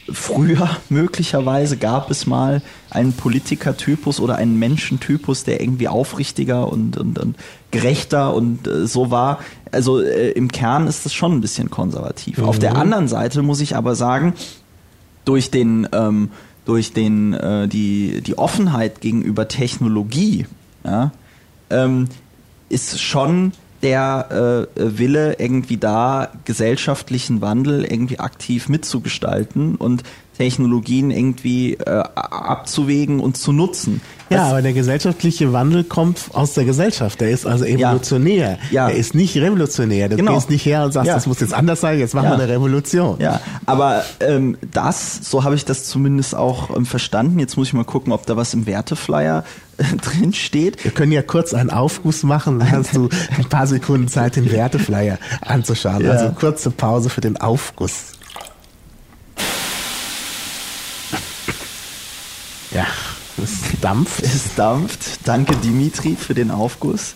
[0.09, 7.19] früher möglicherweise gab es mal einen Politikertypus oder einen Menschentypus, der irgendwie aufrichtiger und, und,
[7.19, 7.35] und
[7.71, 9.39] gerechter und äh, so war.
[9.71, 12.39] Also äh, im Kern ist das schon ein bisschen konservativ.
[12.39, 12.45] Mhm.
[12.45, 12.79] Auf der mhm.
[12.79, 14.33] anderen Seite muss ich aber sagen,
[15.25, 16.31] durch den ähm,
[16.65, 20.45] durch den äh, die die Offenheit gegenüber Technologie
[20.83, 21.11] ja,
[21.71, 22.07] ähm,
[22.69, 30.03] ist schon der äh, Wille, irgendwie da gesellschaftlichen Wandel irgendwie aktiv mitzugestalten und
[30.37, 34.01] Technologien irgendwie äh, abzuwägen und zu nutzen.
[34.31, 37.19] Ja, aber der gesellschaftliche Wandel kommt aus der Gesellschaft.
[37.21, 38.57] Der ist also evolutionär.
[38.71, 38.89] Ja.
[38.89, 40.09] Er ist nicht revolutionär.
[40.09, 40.35] Du genau.
[40.35, 41.15] gehst nicht her und sagst, ja.
[41.15, 42.37] das muss jetzt anders sein, jetzt machen ja.
[42.37, 43.17] wir eine Revolution.
[43.19, 47.39] Ja, aber ähm, das, so habe ich das zumindest auch ähm, verstanden.
[47.39, 49.43] Jetzt muss ich mal gucken, ob da was im Werteflyer
[49.77, 50.83] äh, drin steht.
[50.83, 54.51] Wir können ja kurz einen Aufguss machen, dann hast du ein paar Sekunden Zeit, den
[54.51, 56.05] Werteflyer anzuschauen.
[56.05, 56.11] Ja.
[56.11, 58.13] Also kurze Pause für den Aufguss.
[62.71, 62.85] Ja,
[63.37, 64.23] es dampft.
[64.23, 65.19] Es dampft.
[65.25, 67.15] Danke Dimitri für den Aufguss.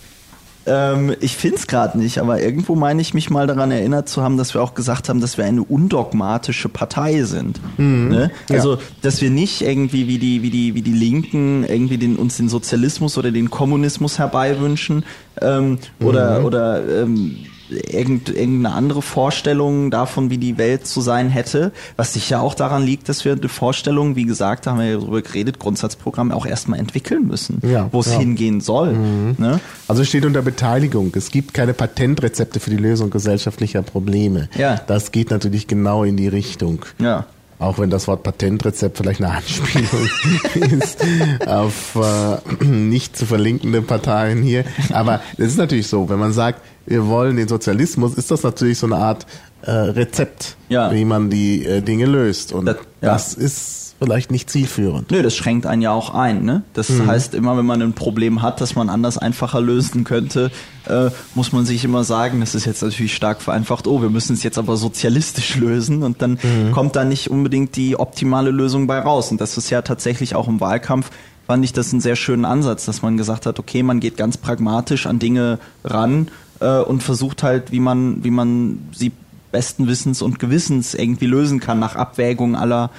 [0.67, 4.23] Ähm, ich finde es gerade nicht, aber irgendwo meine ich mich mal daran erinnert zu
[4.23, 7.59] haben, dass wir auch gesagt haben, dass wir eine undogmatische Partei sind.
[7.77, 8.07] Mhm.
[8.09, 8.31] Ne?
[8.49, 8.81] Also, ja.
[9.01, 12.49] dass wir nicht irgendwie wie die, wie die, wie die Linken irgendwie den, uns den
[12.49, 15.05] Sozialismus oder den Kommunismus herbeiwünschen
[15.39, 16.45] ähm, oder, mhm.
[16.45, 17.37] oder ähm,
[17.69, 23.09] irgendeine andere Vorstellung davon, wie die Welt zu sein hätte, was sicher auch daran liegt,
[23.09, 26.79] dass wir eine Vorstellung, wie gesagt, da haben wir ja darüber geredet, Grundsatzprogramm auch erstmal
[26.79, 28.19] entwickeln müssen, ja, wo es ja.
[28.19, 28.93] hingehen soll.
[28.93, 29.35] Mhm.
[29.37, 29.59] Ne?
[29.87, 31.11] Also es steht unter Beteiligung.
[31.15, 34.49] Es gibt keine Patentrezepte für die Lösung gesellschaftlicher Probleme.
[34.57, 34.81] Ja.
[34.87, 36.85] Das geht natürlich genau in die Richtung.
[36.99, 37.25] Ja.
[37.57, 40.09] Auch wenn das Wort Patentrezept vielleicht eine Anspielung
[40.79, 41.03] ist
[41.47, 44.65] auf äh, nicht zu verlinkende Parteien hier.
[44.91, 48.77] Aber es ist natürlich so, wenn man sagt, wir wollen den Sozialismus, ist das natürlich
[48.77, 49.25] so eine Art
[49.61, 50.91] äh, Rezept, ja.
[50.91, 52.53] wie man die äh, Dinge löst.
[52.53, 53.13] Und das, ja.
[53.13, 55.09] das ist vielleicht nicht zielführend.
[55.09, 56.43] Nö, das schränkt einen ja auch ein.
[56.43, 56.63] Ne?
[56.73, 57.07] Das mhm.
[57.07, 60.51] heißt, immer wenn man ein Problem hat, das man anders einfacher lösen könnte,
[60.87, 64.33] äh, muss man sich immer sagen, das ist jetzt natürlich stark vereinfacht, oh, wir müssen
[64.33, 66.71] es jetzt aber sozialistisch lösen und dann mhm.
[66.71, 69.31] kommt da nicht unbedingt die optimale Lösung bei raus.
[69.31, 71.09] Und das ist ja tatsächlich auch im Wahlkampf
[71.47, 74.35] fand ich das einen sehr schönen Ansatz, dass man gesagt hat, okay, man geht ganz
[74.37, 76.27] pragmatisch an Dinge ran
[76.65, 79.11] äh, und versucht halt, wie man, wie man sie
[79.51, 82.89] besten Wissens und Gewissens irgendwie lösen kann, nach Abwägung aller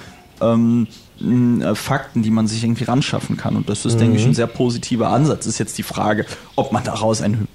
[0.41, 0.87] ähm,
[1.19, 3.55] äh, Fakten, die man sich irgendwie ranschaffen kann.
[3.55, 3.99] Und das ist, mhm.
[3.99, 5.45] denke ich, ein sehr positiver Ansatz.
[5.45, 6.25] Ist jetzt die Frage,
[6.55, 7.47] ob man daraus ein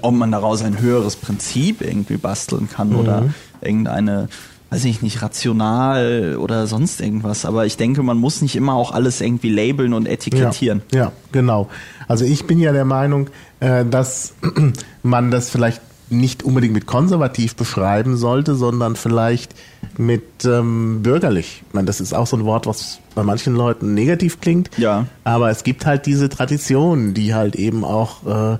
[0.00, 2.96] ob man daraus ein höheres Prinzip irgendwie basteln kann mhm.
[2.96, 3.24] oder
[3.60, 4.28] irgendeine,
[4.74, 7.44] weiß ich nicht, rational oder sonst irgendwas.
[7.44, 10.82] Aber ich denke, man muss nicht immer auch alles irgendwie labeln und etikettieren.
[10.92, 11.68] Ja, ja genau.
[12.08, 13.28] Also ich bin ja der Meinung,
[13.60, 14.34] äh, dass
[15.04, 19.54] man das vielleicht nicht unbedingt mit konservativ beschreiben sollte, sondern vielleicht
[19.96, 21.62] mit ähm, bürgerlich.
[21.68, 24.70] Ich meine, das ist auch so ein Wort, was bei manchen Leuten negativ klingt.
[24.76, 25.06] Ja.
[25.22, 28.58] Aber es gibt halt diese Tradition, die halt eben auch äh,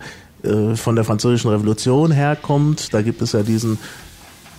[0.48, 2.94] äh, von der französischen Revolution herkommt.
[2.94, 3.79] Da gibt es ja diesen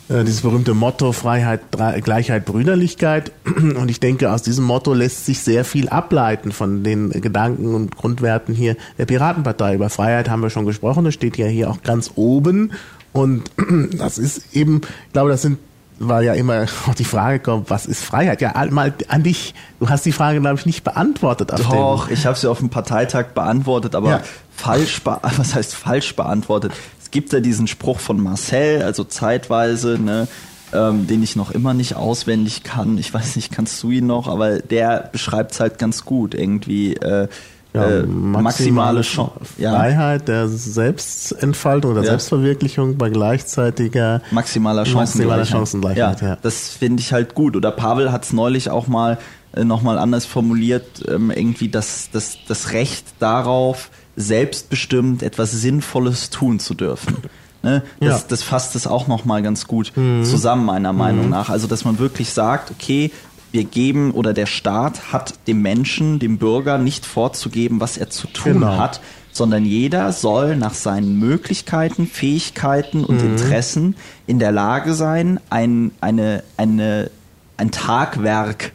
[0.09, 1.61] dieses berühmte Motto Freiheit,
[2.03, 3.31] Gleichheit, Brüderlichkeit.
[3.45, 7.95] Und ich denke, aus diesem Motto lässt sich sehr viel ableiten von den Gedanken und
[7.95, 9.75] Grundwerten hier der Piratenpartei.
[9.75, 12.71] Über Freiheit haben wir schon gesprochen, das steht ja hier auch ganz oben.
[13.13, 13.49] Und
[13.97, 15.57] das ist eben, ich glaube, das sind
[15.99, 18.41] weil ja immer auch die Frage kommt, was ist Freiheit?
[18.41, 19.53] Ja, mal an dich.
[19.79, 21.51] Du hast die Frage, glaube ich, nicht beantwortet.
[21.51, 24.21] Doch, ich habe sie auf dem Parteitag beantwortet, aber ja.
[24.55, 26.73] falsch, be was heißt falsch beantwortet?
[27.15, 30.27] Gibt ja diesen Spruch von Marcel, also zeitweise, ne,
[30.73, 32.97] ähm, den ich noch immer nicht auswendig kann.
[32.97, 36.35] Ich weiß nicht, kannst du ihn noch, aber der beschreibt es halt ganz gut.
[36.35, 37.29] Irgendwie äh,
[37.73, 42.09] ja, äh, maximale, Chance, Freiheit der Selbstentfaltung oder ja.
[42.09, 45.37] Selbstverwirklichung bei gleichzeitiger maximaler Chancengleichheit.
[45.37, 46.37] Maximaler Chancengleichheit ja, ja.
[46.41, 47.55] Das finde ich halt gut.
[47.55, 49.19] Oder Pavel hat es neulich auch mal
[49.55, 56.59] äh, nochmal anders formuliert, ähm, irgendwie das, das, das Recht darauf, selbstbestimmt etwas Sinnvolles tun
[56.59, 57.17] zu dürfen.
[57.63, 57.81] Ne?
[57.99, 58.25] Das, ja.
[58.27, 60.23] das fasst es auch nochmal ganz gut mhm.
[60.23, 61.31] zusammen, meiner Meinung mhm.
[61.31, 61.49] nach.
[61.49, 63.09] Also, dass man wirklich sagt, okay,
[63.51, 68.27] wir geben oder der Staat hat dem Menschen, dem Bürger nicht vorzugeben, was er zu
[68.27, 68.77] tun Genau.
[68.77, 69.01] hat,
[69.31, 73.95] sondern jeder soll nach seinen Möglichkeiten, Fähigkeiten und Interessen
[74.27, 77.09] in der Lage sein, ein, eine, eine,
[77.57, 78.73] ein Tagwerk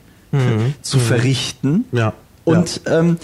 [0.82, 1.84] zu verrichten.
[1.92, 2.12] Ja.
[2.44, 3.18] Und ähm,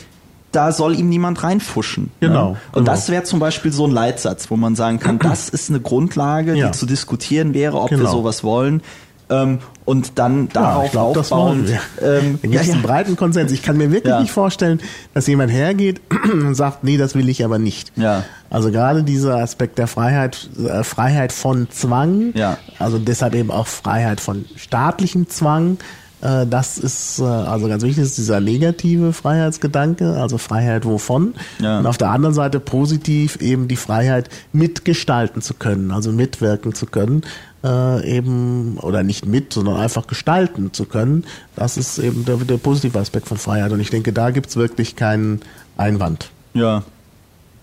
[0.57, 2.11] da soll ihm niemand reinfuschen.
[2.21, 2.57] Genau, Ne?
[2.73, 2.85] Und genau.
[2.93, 6.55] das wäre zum Beispiel so ein Leitsatz, wo man sagen kann, das ist eine Grundlage,
[6.55, 6.67] Ja.
[6.67, 8.11] die zu diskutieren wäre, ob wir Genau.
[8.11, 8.83] sowas wollen.
[9.29, 11.69] Ähm, und dann darauf ich glaub, das aufbauend.
[11.69, 12.09] wollen wir.
[12.21, 12.73] Ähm, Da ja, gibt es ja.
[12.75, 13.51] einen breiten Konsens.
[13.51, 14.21] Ich kann mir wirklich Ja.
[14.21, 14.81] nicht vorstellen,
[15.15, 16.01] dass jemand hergeht
[16.33, 17.91] und sagt, nee, das will ich aber nicht.
[17.97, 18.23] Ja.
[18.51, 22.57] Also gerade dieser Aspekt der Freiheit, äh, Freiheit von Zwang, Ja.
[22.79, 25.79] also deshalb eben auch Freiheit von staatlichem Zwang,
[26.21, 31.35] das ist äh, also ganz wichtig, ist dieser negative Freiheitsgedanke, also Freiheit wovon.
[31.61, 31.79] Ja.
[31.79, 36.87] Und auf der anderen Seite positiv eben die Freiheit mitgestalten zu können, also mitwirken zu
[36.87, 37.23] können,
[37.63, 41.25] äh, eben, oder nicht mit, sondern einfach gestalten zu können.
[41.55, 43.73] Das ist eben der, der positive Aspekt von Freiheit.
[43.73, 45.41] Und ich denke, da gibt's wirklich keinen
[45.77, 46.31] Einwand.
[46.55, 46.83] ja.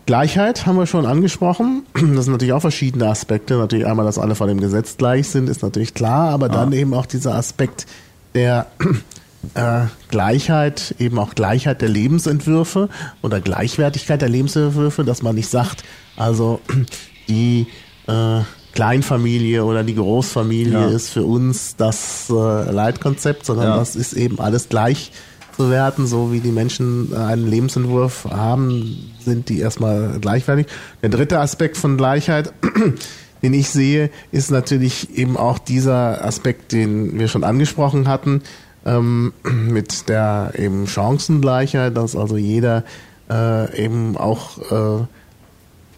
[0.05, 1.83] Gleichheit haben wir schon angesprochen.
[1.93, 3.55] Das sind natürlich auch verschiedene Aspekte.
[3.55, 6.93] Natürlich einmal, dass alle vor dem Gesetz gleich sind, ist natürlich klar, aber dann eben
[6.93, 7.85] auch dieser Aspekt
[8.35, 8.67] der
[9.55, 12.89] äh, Gleichheit, eben auch Gleichheit der Lebensentwürfe
[13.21, 15.83] oder Gleichwertigkeit der Lebensentwürfe, dass man nicht sagt,
[16.15, 16.59] also
[17.27, 17.67] die
[18.07, 18.39] äh,
[18.73, 20.87] Kleinfamilie oder die Großfamilie Ja.
[20.89, 22.33] ist für uns das äh,
[22.71, 23.77] Leitkonzept, sondern Ja.
[23.77, 25.11] das ist eben alles gleich
[25.55, 30.65] zu werten, so wie die Menschen äh, einen Lebensentwurf haben, sind die erstmal gleichwertig.
[31.03, 32.51] Der dritte Aspekt von Gleichheit,
[33.43, 38.41] den ich sehe, ist natürlich eben auch dieser Aspekt, den wir schon angesprochen hatten,
[38.85, 42.83] ähm, mit der eben Chancengleichheit, dass also jeder
[43.29, 45.05] äh, eben auch äh,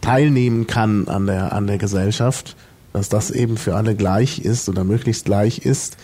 [0.01, 2.55] teilnehmen kann an der, an der Gesellschaft,
[2.93, 5.97] dass das eben für alle gleich ist oder möglichst gleich ist.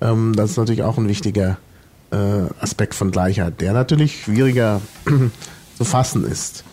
[0.00, 1.58] Ähm, das ist natürlich auch ein wichtiger
[2.10, 2.16] äh,
[2.60, 4.80] Aspekt von Gleichheit, der natürlich schwieriger
[5.76, 6.64] zu fassen ist.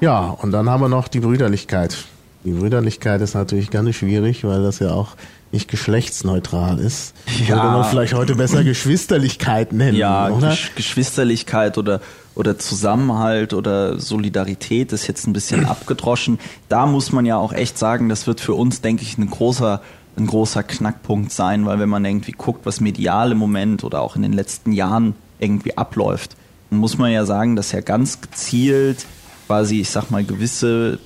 [0.00, 2.06] Ja, und dann haben wir noch die Brüderlichkeit.
[2.44, 5.16] Die Brüderlichkeit ist natürlich ganz schwierig, weil das ja auch
[5.52, 7.14] nicht geschlechtsneutral ist.
[7.46, 7.56] Ja.
[7.56, 10.50] Würde man vielleicht heute besser Geschwisterlichkeit nennen, Ja, oder?
[10.50, 12.00] Gesch Geschwisterlichkeit oder,
[12.34, 16.38] oder Zusammenhalt oder Solidarität ist jetzt ein bisschen abgedroschen.
[16.68, 19.82] Da muss man ja auch echt sagen, das wird für uns, denke ich, ein großer,
[20.16, 24.16] ein großer Knackpunkt sein, weil wenn man irgendwie guckt, was medial im Moment oder auch
[24.16, 26.36] in den letzten Jahren irgendwie abläuft,
[26.70, 29.04] dann muss man ja sagen, dass ja ganz gezielt
[29.46, 31.00] quasi, ich sag mal, gewisse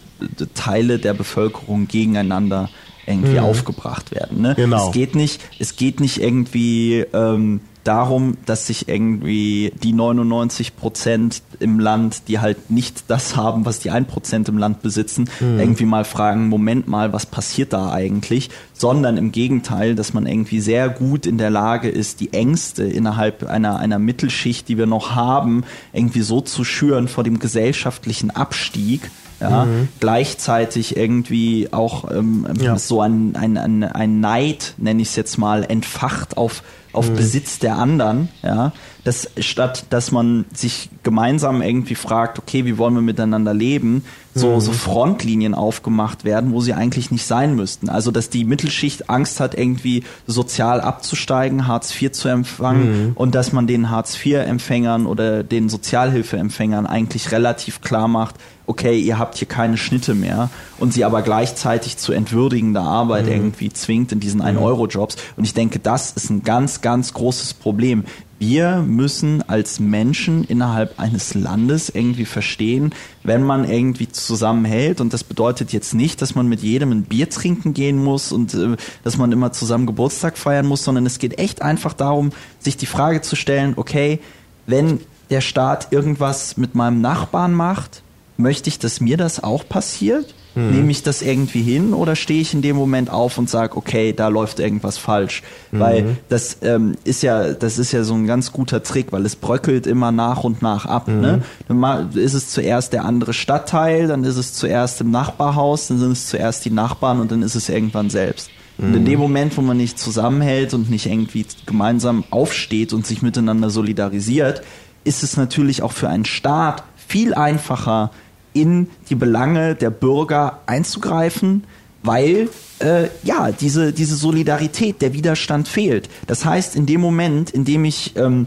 [0.55, 2.69] Teile der Bevölkerung gegeneinander
[3.07, 4.41] irgendwie aufgebracht werden.
[4.41, 4.55] Ne?
[4.57, 4.87] Genau.
[4.89, 11.43] Es geht nicht, es geht nicht irgendwie ähm, darum, dass sich irgendwie die 99 Prozent
[11.61, 15.85] im Land, die halt nicht das haben, was die 1 Prozent im Land besitzen, irgendwie
[15.85, 18.51] mal fragen, Moment mal, was passiert da eigentlich?
[18.73, 23.45] Sondern im Gegenteil, dass man irgendwie sehr gut in der Lage ist, die Ängste innerhalb
[23.45, 29.11] einer, einer Mittelschicht, die wir noch haben, irgendwie so zu schüren vor dem gesellschaftlichen Abstieg,
[29.41, 29.67] ja,
[30.01, 32.79] gleichzeitig irgendwie auch ähm, Ja.
[32.79, 36.63] so ein, ein, ein, ein Neid, nenne ich es jetzt mal, entfacht auf,
[36.93, 38.73] auf Besitz der anderen, ja,
[39.03, 44.05] das statt dass man sich gemeinsam irgendwie fragt, okay, wie wollen wir miteinander leben,
[44.35, 47.89] so, so Frontlinien aufgemacht werden, wo sie eigentlich nicht sein müssten.
[47.89, 53.53] Also dass die Mittelschicht Angst hat, irgendwie sozial abzusteigen, Hartz IV zu empfangen und dass
[53.53, 58.37] man den Hartz IV-Empfängern oder den Sozialhilfeempfängern eigentlich relativ klar macht,
[58.67, 63.73] okay, ihr habt hier keine Schnitte mehr und sie aber gleichzeitig zu entwürdigender Arbeit irgendwie
[63.73, 65.17] zwingt in diesen 1-Euro-Jobs.
[65.37, 68.05] Und ich denke, das ist ein ganz, ganz großes Problem.
[68.39, 72.93] Wir müssen als Menschen innerhalb eines Landes irgendwie verstehen,
[73.23, 77.31] wenn man irgendwie zusammenhält, und das bedeutet jetzt nicht, dass man mit jedem ein Bier
[77.31, 81.39] trinken gehen muss und äh, dass man immer zusammen Geburtstag feiern muss, sondern es geht
[81.39, 84.21] echt einfach darum, sich die Frage zu stellen, okay,
[84.67, 85.01] wenn
[85.31, 88.03] der Staat irgendwas mit meinem Nachbarn macht,
[88.37, 90.35] möchte ich, dass mir das auch passiert?
[90.57, 94.13] Nehme ich das irgendwie hin oder stehe ich in dem Moment auf und sage, okay,
[94.13, 95.43] da läuft irgendwas falsch?
[95.73, 99.35] Weil das ähm, ist ja, das ist ja so ein ganz guter Trick, weil es
[99.35, 101.09] bröckelt immer nach und nach ab.
[101.09, 101.43] Ne?
[101.67, 105.99] Dann ma- ist es zuerst der andere Stadtteil, dann ist es zuerst im Nachbarhaus, dann
[105.99, 108.49] sind es zuerst die Nachbarn und dann ist es irgendwann selbst.
[108.79, 113.23] Und in dem Moment, wo man nicht zusammenhält und nicht irgendwie gemeinsam aufsteht und sich
[113.23, 114.63] miteinander solidarisiert,
[115.03, 118.11] ist es natürlich auch für einen Staat viel einfacher,
[118.55, 121.65] in die Belange der Bürger einzugreifen,
[122.03, 122.49] weil
[122.79, 126.09] äh, ja diese, diese Solidarität, der Widerstand fehlt.
[126.27, 128.47] Das heißt, in dem Moment, in dem ich ähm,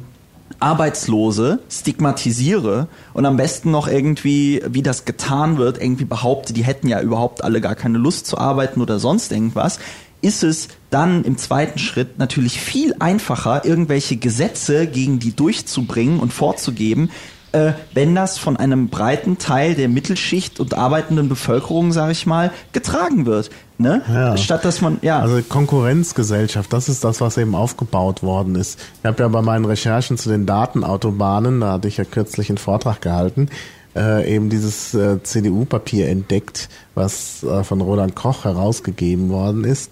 [0.59, 6.87] Arbeitslose stigmatisiere und am besten noch irgendwie, wie das getan wird, irgendwie behaupte, die hätten
[6.87, 9.79] ja überhaupt alle gar keine Lust zu arbeiten oder sonst irgendwas,
[10.21, 16.33] ist es dann im zweiten Schritt natürlich viel einfacher, irgendwelche Gesetze gegen die durchzubringen und
[16.33, 17.11] vorzugeben,
[17.51, 22.51] äh, wenn das von einem breiten Teil der Mittelschicht und arbeitenden Bevölkerung, sage ich mal,
[22.73, 23.49] getragen wird.
[23.77, 24.01] Ne?
[24.11, 24.35] Ja.
[24.37, 25.19] Statt dass man, ja.
[25.19, 28.79] Also Konkurrenzgesellschaft, das ist das, was eben aufgebaut worden ist.
[28.99, 32.57] Ich habe ja bei meinen Recherchen zu den Datenautobahnen, da hatte ich ja kürzlich einen
[32.57, 33.49] Vortrag gehalten,
[33.95, 39.91] äh, eben dieses äh, CDU-Papier entdeckt, was äh, von Roland Koch herausgegeben worden ist.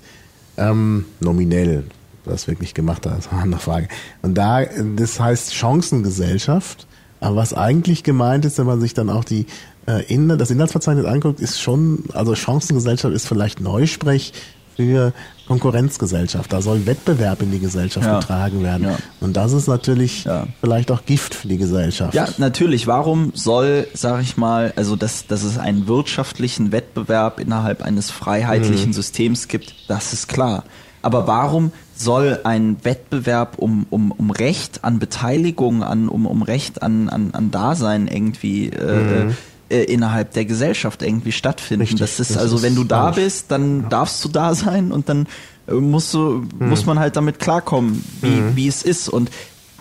[0.58, 1.84] Ähm, nominell,
[2.24, 3.88] das wirklich gemacht hat, ist eine andere Frage.
[4.24, 4.64] Und da,
[4.95, 6.88] das heißt Chancengesellschaft,
[7.20, 9.45] aber was eigentlich gemeint ist, wenn man sich dann auch die
[9.88, 14.34] äh, in, das Inhaltsverzeichnis anguckt, ist schon, also Chancengesellschaft ist vielleicht Neusprech
[14.76, 15.13] für
[15.47, 16.51] Konkurrenzgesellschaft.
[16.51, 18.20] Da soll Wettbewerb in die Gesellschaft Ja.
[18.20, 18.84] getragen werden.
[18.88, 18.97] Ja.
[19.22, 20.47] Und das ist natürlich Ja.
[20.59, 22.13] vielleicht auch Gift für die Gesellschaft.
[22.13, 22.88] Ja, natürlich.
[22.88, 28.91] Warum soll, sag ich mal, also dass, dass es einen wirtschaftlichen Wettbewerb innerhalb eines freiheitlichen
[28.91, 30.63] Systems gibt, das ist klar.
[31.06, 36.82] Aber warum soll ein Wettbewerb um, um, um Recht an Beteiligung, an, um, um Recht
[36.82, 39.30] an, an, an Dasein irgendwie äh,
[39.70, 41.84] äh, innerhalb der Gesellschaft irgendwie stattfinden?
[41.84, 43.18] Richtig, das ist das also, ist wenn du da falsch.
[43.18, 45.28] bist, dann darfst du da sein und dann
[45.68, 49.08] äh, musst du, muss man halt damit klarkommen, wie, wie es ist.
[49.08, 49.30] Und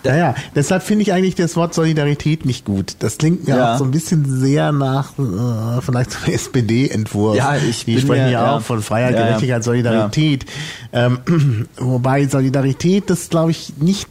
[0.05, 2.95] Ja, ja, deshalb finde ich eigentlich das Wort Solidarität nicht gut.
[2.99, 3.73] Das klingt mir Ja.
[3.73, 7.35] auch so ein bisschen sehr nach äh, vielleicht so einem SPD-Entwurf.
[7.37, 8.55] Ja, ich Die bin sprechen ja ja.
[8.57, 9.25] auch von Freiheit, Ja.
[9.25, 10.45] Gerechtigkeit, Solidarität.
[10.93, 11.19] Ähm,
[11.77, 14.07] wobei Solidarität das, glaube ich, nicht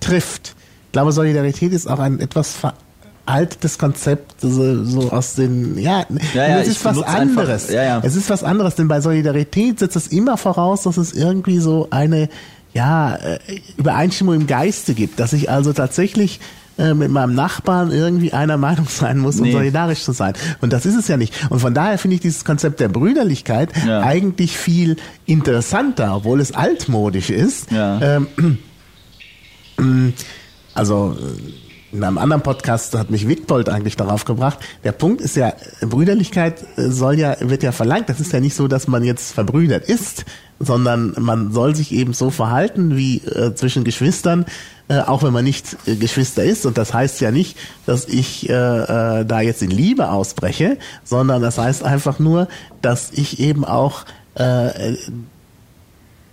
[0.00, 0.54] trifft.
[0.86, 2.54] Ich glaube, Solidarität ist auch ein etwas
[3.24, 6.04] veraltetes Konzept, so, so aus den, ja,
[6.34, 7.70] Ja, ja, es ist was einfach- anderes.
[7.70, 8.00] ja, ja.
[8.02, 11.86] Es ist was anderes, denn bei Solidarität setzt es immer voraus, dass es irgendwie so
[11.90, 12.28] eine
[12.74, 13.38] ja, äh,
[13.76, 16.40] Übereinstimmung im Geiste gibt, dass ich also tatsächlich
[16.78, 19.52] äh, mit meinem Nachbarn irgendwie einer Meinung sein muss, um Nee.
[19.52, 20.32] solidarisch zu sein.
[20.62, 21.34] Und das ist es ja nicht.
[21.50, 24.00] Und von daher finde ich dieses Konzept der Brüderlichkeit Ja.
[24.00, 24.96] eigentlich viel
[25.26, 27.70] interessanter, obwohl es altmodisch ist.
[27.70, 28.00] Ja.
[28.00, 28.58] Ähm,
[30.74, 31.52] also äh,
[31.92, 34.58] in einem anderen Podcast hat mich Wittbold eigentlich darauf gebracht.
[34.82, 38.08] Der Punkt ist ja, Brüderlichkeit äh, soll ja, wird ja verlangt.
[38.08, 40.24] Das ist ja nicht so, dass man jetzt verbrüdert ist,
[40.58, 44.46] sondern man soll sich eben so verhalten wie äh, zwischen Geschwistern,
[44.88, 46.64] äh, auch wenn man nicht äh, Geschwister ist.
[46.64, 51.42] Und das heißt ja nicht, dass ich äh, äh, da jetzt in Liebe ausbreche, sondern
[51.42, 52.48] das heißt einfach nur,
[52.80, 54.06] dass ich eben auch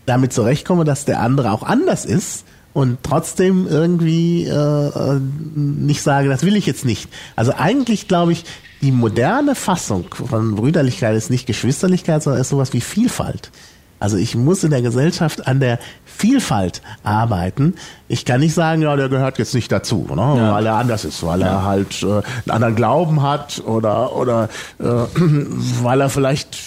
[0.06, 5.20] damit zurechtkomme, dass der andere auch anders ist und trotzdem irgendwie äh, äh,
[5.56, 7.10] nicht sage, das will ich jetzt nicht.
[7.36, 8.46] Also eigentlich glaube ich,
[8.82, 13.52] die moderne Fassung von Brüderlichkeit ist nicht Geschwisterlichkeit, sondern ist sowas wie Vielfalt.
[14.00, 17.76] Also ich muss in der Gesellschaft an der Vielfalt arbeiten.
[18.08, 20.22] Ich kann nicht sagen, ja, der gehört jetzt nicht dazu, ne?
[20.38, 20.54] Ja.
[20.54, 24.50] weil er anders ist, weil er halt äh, einen anderen Glauben hat oder oder
[24.80, 26.58] äh, weil er vielleicht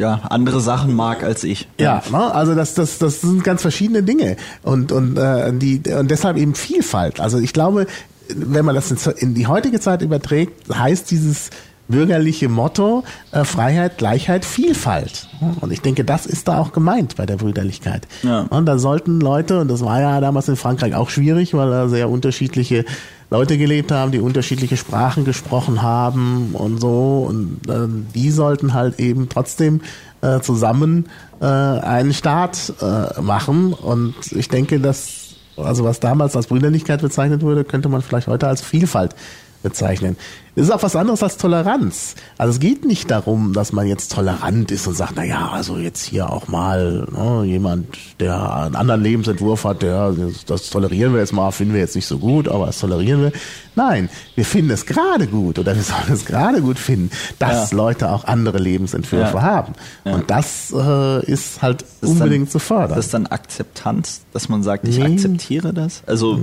[0.00, 1.68] ja, andere Sachen mag als ich.
[1.78, 2.34] ja, ne?
[2.34, 6.54] also das, das, das sind ganz verschiedene Dinge und und äh, die und deshalb eben
[6.54, 7.20] Vielfalt.
[7.20, 7.86] Also ich glaube,
[8.34, 11.50] wenn man das in- die heutige Zeit überträgt, heißt dieses
[11.88, 15.26] bürgerliche Motto äh, Freiheit, Gleichheit, Vielfalt.
[15.60, 18.06] Und ich denke, das ist da auch gemeint bei der Brüderlichkeit.
[18.22, 18.42] Ja.
[18.42, 21.88] Und da sollten Leute, und das war ja damals in Frankreich auch schwierig, weil da
[21.88, 22.84] sehr unterschiedliche
[23.30, 27.26] Leute gelebt haben, die unterschiedliche Sprachen gesprochen haben und so.
[27.28, 29.82] Und äh, die sollten halt eben trotzdem
[30.20, 31.08] äh, zusammen
[31.40, 33.72] äh, einen Staat äh, machen.
[33.72, 38.48] Und ich denke, dass, also was damals als Brüderlichkeit bezeichnet wurde, könnte man vielleicht heute
[38.48, 39.14] als Vielfalt
[39.62, 40.16] bezeichnen.
[40.56, 42.16] Das ist auch was anderes als Toleranz.
[42.36, 45.76] Also es geht nicht darum, dass man jetzt tolerant ist und sagt, na ja, also
[45.78, 47.86] jetzt hier auch mal ne, jemand,
[48.18, 51.94] der einen anderen Lebensentwurf hat, der das, das tolerieren wir jetzt mal, finden wir jetzt
[51.94, 53.32] nicht so gut, aber das tolerieren wir.
[53.76, 57.76] Nein, wir finden es gerade gut oder wir sollen es gerade gut finden, dass Ja.
[57.76, 59.42] Leute auch andere Lebensentwürfe Ja.
[59.42, 59.74] haben.
[60.04, 60.14] Ja.
[60.14, 62.96] Und das äh, ist halt Das ist unbedingt dann, zu fördern.
[62.96, 65.14] Das ist dann Akzeptanz, dass man sagt, ich Nee.
[65.14, 66.02] akzeptiere das.
[66.06, 66.40] Also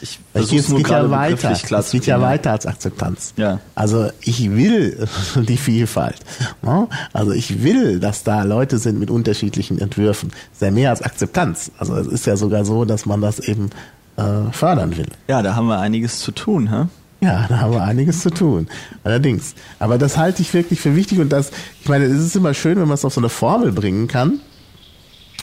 [0.00, 1.50] ich Es versuche geht, nur geht ja weiter.
[1.50, 3.34] Es geht ja weiter als Akzeptanz.
[3.36, 3.47] Ja.
[3.74, 6.18] Also ich will die Vielfalt.
[6.62, 6.88] ne?
[7.12, 10.32] Also ich will, dass da Leute sind mit unterschiedlichen Entwürfen.
[10.52, 11.70] Sehr mehr als Akzeptanz.
[11.78, 13.70] Also es ist ja sogar so, dass man das eben
[14.16, 15.08] äh, fördern will.
[15.28, 16.86] Ja, da haben wir einiges zu tun, hä?
[17.20, 18.68] Ja, da haben wir einiges zu tun.
[19.02, 19.54] Allerdings.
[19.80, 22.76] Aber das halte ich wirklich für wichtig und das, ich meine, es ist immer schön,
[22.78, 24.40] wenn man es auf so eine Formel bringen kann.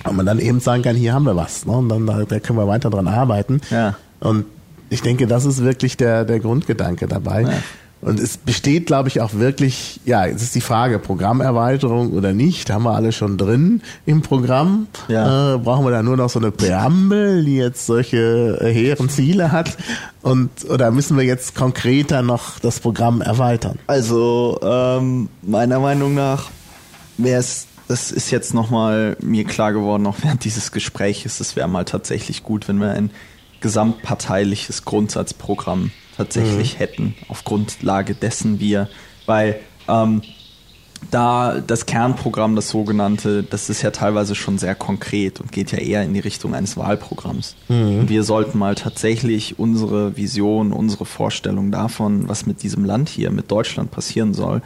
[0.04, 1.66] Und man dann eben sagen kann, hier haben wir was.
[1.66, 1.72] Ne?
[1.74, 3.62] Und dann da, da können wir weiter dran arbeiten.
[3.72, 3.96] Ja.
[4.20, 4.46] Und
[4.90, 7.42] ich denke, das ist wirklich der, der Grundgedanke dabei.
[7.42, 7.50] Ja.
[8.02, 12.70] Und es besteht, glaube ich, auch wirklich, ja, jetzt ist die Frage, Programmerweiterung oder nicht,
[12.70, 14.88] haben wir alle schon drin im Programm.
[15.08, 15.56] Ja.
[15.56, 19.52] Äh, brauchen wir da nur noch so eine Präambel, die jetzt solche äh, hehren Ziele
[19.52, 19.76] hat?
[20.22, 23.80] Und oder müssen wir jetzt konkreter noch das Programm erweitern?
[23.88, 26.50] Also ähm, meiner Meinung nach
[27.18, 31.68] wäre es das ist jetzt nochmal mir klar geworden, auch während dieses Gespräches, es wäre
[31.68, 33.12] mal tatsächlich gut, wenn wir ein
[33.62, 36.78] gesamtparteiliches Grundsatzprogramm tatsächlich mhm.
[36.78, 38.90] hätten, auf Grundlage dessen wir,
[39.26, 40.22] weil ähm,
[41.12, 45.78] da das Kernprogramm, das sogenannte, das ist ja teilweise schon sehr konkret und geht ja
[45.78, 47.56] eher in die Richtung eines Wahlprogramms.
[47.68, 48.10] Mhm.
[48.10, 53.52] Wir sollten mal tatsächlich unsere Vision, unsere Vorstellung davon, was mit diesem Land hier, mit
[53.52, 54.62] Deutschland passieren soll,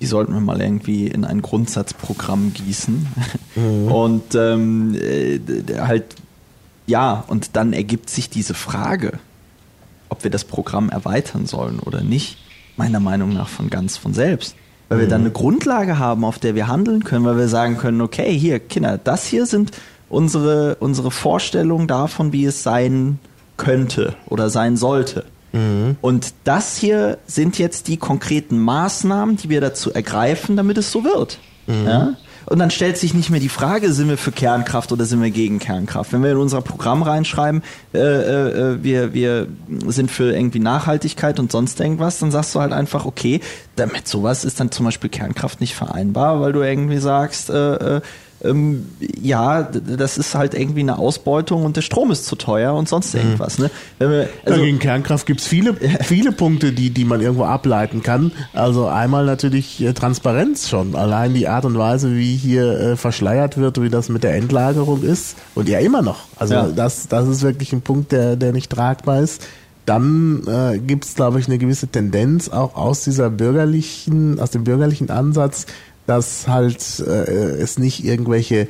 [0.00, 3.06] die sollten wir mal irgendwie in ein Grundsatzprogramm gießen.
[3.56, 3.92] Mhm.
[3.92, 5.40] Und ähm, äh,
[5.78, 6.04] halt,
[6.86, 9.20] ja, und dann ergibt sich diese Frage,
[10.10, 12.36] ob wir das Programm erweitern sollen oder nicht,
[12.76, 14.54] meiner Meinung nach von ganz von selbst.
[14.88, 15.02] Weil mhm.
[15.02, 18.36] wir dann eine Grundlage haben, auf der wir handeln können, weil wir sagen können, okay,
[18.36, 19.72] hier, Kinder, das hier sind
[20.08, 23.18] unsere, unsere Vorstellungen davon, wie es sein
[23.56, 25.24] könnte oder sein sollte.
[25.52, 25.96] Mhm.
[26.00, 31.04] Und das hier sind jetzt die konkreten Maßnahmen, die wir dazu ergreifen, damit es so
[31.04, 31.38] wird.
[31.66, 31.86] Mhm.
[31.86, 32.14] Ja?
[32.50, 35.30] Und dann stellt sich nicht mehr die Frage, sind wir für Kernkraft oder sind wir
[35.30, 36.12] gegen Kernkraft?
[36.12, 37.62] Wenn wir in unser Programm reinschreiben,
[37.94, 39.46] äh, äh, äh wir, wir
[39.86, 43.38] sind für irgendwie Nachhaltigkeit und sonst irgendwas, dann sagst du halt einfach, okay,
[43.76, 48.00] damit sowas ist dann zum Beispiel Kernkraft nicht vereinbar, weil du irgendwie sagst, äh, äh
[48.42, 48.86] ähm,
[49.20, 53.14] ja, das ist halt irgendwie eine Ausbeutung und der Strom ist zu teuer und sonst
[53.14, 53.20] mhm.
[53.20, 53.58] irgendwas.
[53.58, 53.70] Ne?
[53.98, 58.32] Wir, also ja, gegen Kernkraft gibt's viele, viele Punkte, die, die man irgendwo ableiten kann.
[58.52, 60.94] Also einmal natürlich äh, Transparenz schon.
[60.94, 65.02] Allein die Art und Weise, wie hier äh, verschleiert wird, wie das mit der Endlagerung
[65.02, 65.36] ist.
[65.54, 66.20] Und ja, immer noch.
[66.36, 66.68] Also ja.
[66.68, 69.42] das, das ist wirklich ein Punkt, der, der nicht tragbar ist
[69.86, 74.62] dann äh, gibt es, glaube ich, eine gewisse Tendenz auch aus dieser bürgerlichen, aus dem
[74.62, 75.66] bürgerlichen Ansatz,
[76.06, 78.68] dass halt äh, es nicht irgendwelche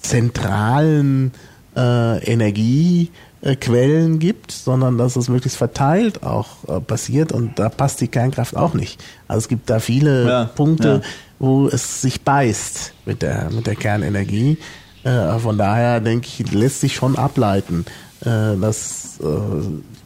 [0.00, 1.32] zentralen
[1.76, 8.08] äh, Energiequellen gibt, sondern dass es möglichst verteilt auch äh, passiert und da passt die
[8.08, 9.02] Kernkraft auch nicht.
[9.28, 11.08] Also es gibt da viele ja, Punkte, ja.
[11.38, 14.58] wo es sich beißt mit der, mit der Kernenergie.
[15.04, 17.86] Äh, von daher denke ich, lässt sich schon ableiten,
[18.24, 19.24] dass äh,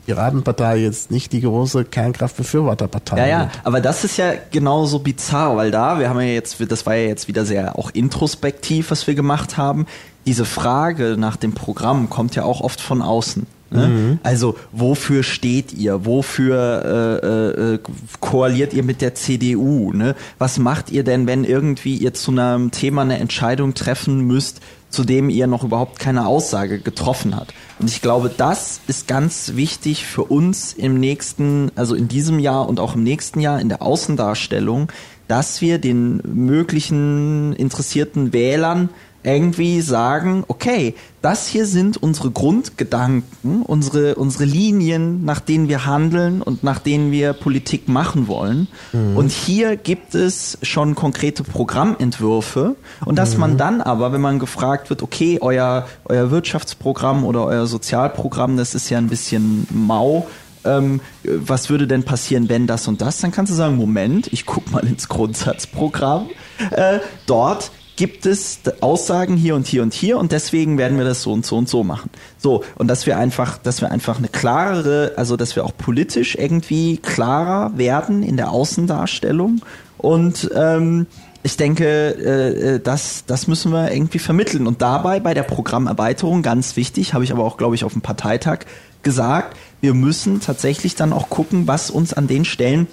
[0.06, 3.18] Piratenpartei jetzt nicht die große Kernkraftbefürworterpartei.
[3.18, 6.86] Ja, ja, aber das ist ja genauso bizarr, weil da, wir haben ja jetzt, das
[6.86, 9.86] war ja jetzt wieder sehr auch introspektiv, was wir gemacht haben.
[10.26, 13.46] Diese Frage nach dem Programm kommt ja auch oft von außen.
[13.70, 13.88] Ne?
[13.88, 14.18] Mhm.
[14.22, 16.06] Also wofür steht ihr?
[16.06, 17.78] Wofür äh, äh,
[18.20, 19.92] koaliert ihr mit der CDU?
[19.92, 20.14] Ne?
[20.38, 24.60] Was macht ihr denn, wenn irgendwie ihr zu einem Thema eine Entscheidung treffen müsst,
[24.95, 27.53] zu dem ihr noch überhaupt keine Aussage getroffen hat.
[27.78, 32.68] Und ich glaube, das ist ganz wichtig für uns im nächsten, also in diesem Jahr
[32.68, 34.90] und auch im nächsten Jahr in der Außendarstellung,
[35.26, 38.90] dass wir den möglichen interessierten Wählern
[39.25, 46.43] irgendwie sagen, okay, das hier sind unsere Grundgedanken, unsere, unsere Linien, nach denen wir handeln
[46.43, 48.68] und nach denen wir Politik machen wollen.
[48.93, 49.16] Mhm.
[49.16, 52.77] Und hier gibt es schon konkrete Programmentwürfe.
[53.05, 53.41] Und dass mhm.
[53.41, 58.75] man dann aber, wenn man gefragt wird, okay, euer, euer Wirtschaftsprogramm oder euer Sozialprogramm, das
[58.75, 60.27] ist ja ein bisschen mau,
[60.64, 63.20] ähm, was würde denn passieren, wenn das und das?
[63.20, 66.29] Dann kannst du sagen, Moment, ich guck mal ins Grundsatzprogramm.
[66.70, 71.22] Äh, dort gibt es Aussagen hier und hier und hier und deswegen werden wir das
[71.22, 72.11] so und so und so machen.
[72.38, 76.34] So, und dass wir einfach, dass wir einfach eine klarere, also dass wir auch politisch
[76.34, 79.61] irgendwie klarer werden in der Außendarstellung
[79.99, 81.07] und ähm,
[81.42, 84.66] ich denke, äh, äh das, das müssen wir irgendwie vermitteln.
[84.66, 88.03] Und dabei bei der Programmerweiterung, ganz wichtig, habe ich aber auch, glaube ich, auf dem
[88.03, 88.61] Parteitag
[89.03, 92.88] gesagt, wir müssen tatsächlich dann auch gucken, was uns an den Stellen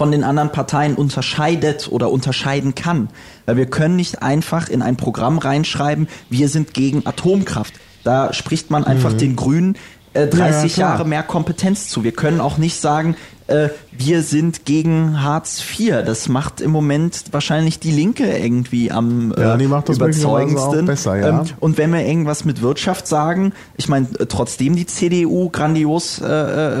[0.00, 3.10] von den anderen Parteien unterscheidet oder unterscheiden kann.
[3.44, 7.74] Weil wir können nicht einfach in ein Programm reinschreiben, wir sind gegen Atomkraft.
[8.02, 9.18] Da spricht man einfach mhm.
[9.18, 9.76] den Grünen
[10.14, 12.02] äh, 30 ja, Jahre mehr Kompetenz zu.
[12.02, 13.14] Wir können auch nicht sagen,
[13.50, 16.04] äh, wir sind gegen Hartz IV.
[16.06, 20.86] Das macht im Moment wahrscheinlich die Linke irgendwie am äh, ja, die macht das überzeugendsten.
[20.86, 21.40] Besser, ja.
[21.40, 26.20] ähm, und wenn wir irgendwas mit Wirtschaft sagen, ich meine, äh, trotzdem die CDU grandios
[26.20, 26.26] äh,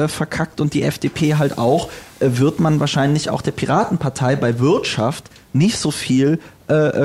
[0.04, 1.88] äh, verkackt und die FDP halt auch,
[2.20, 6.38] äh, wird man wahrscheinlich auch der Piratenpartei bei Wirtschaft nicht so viel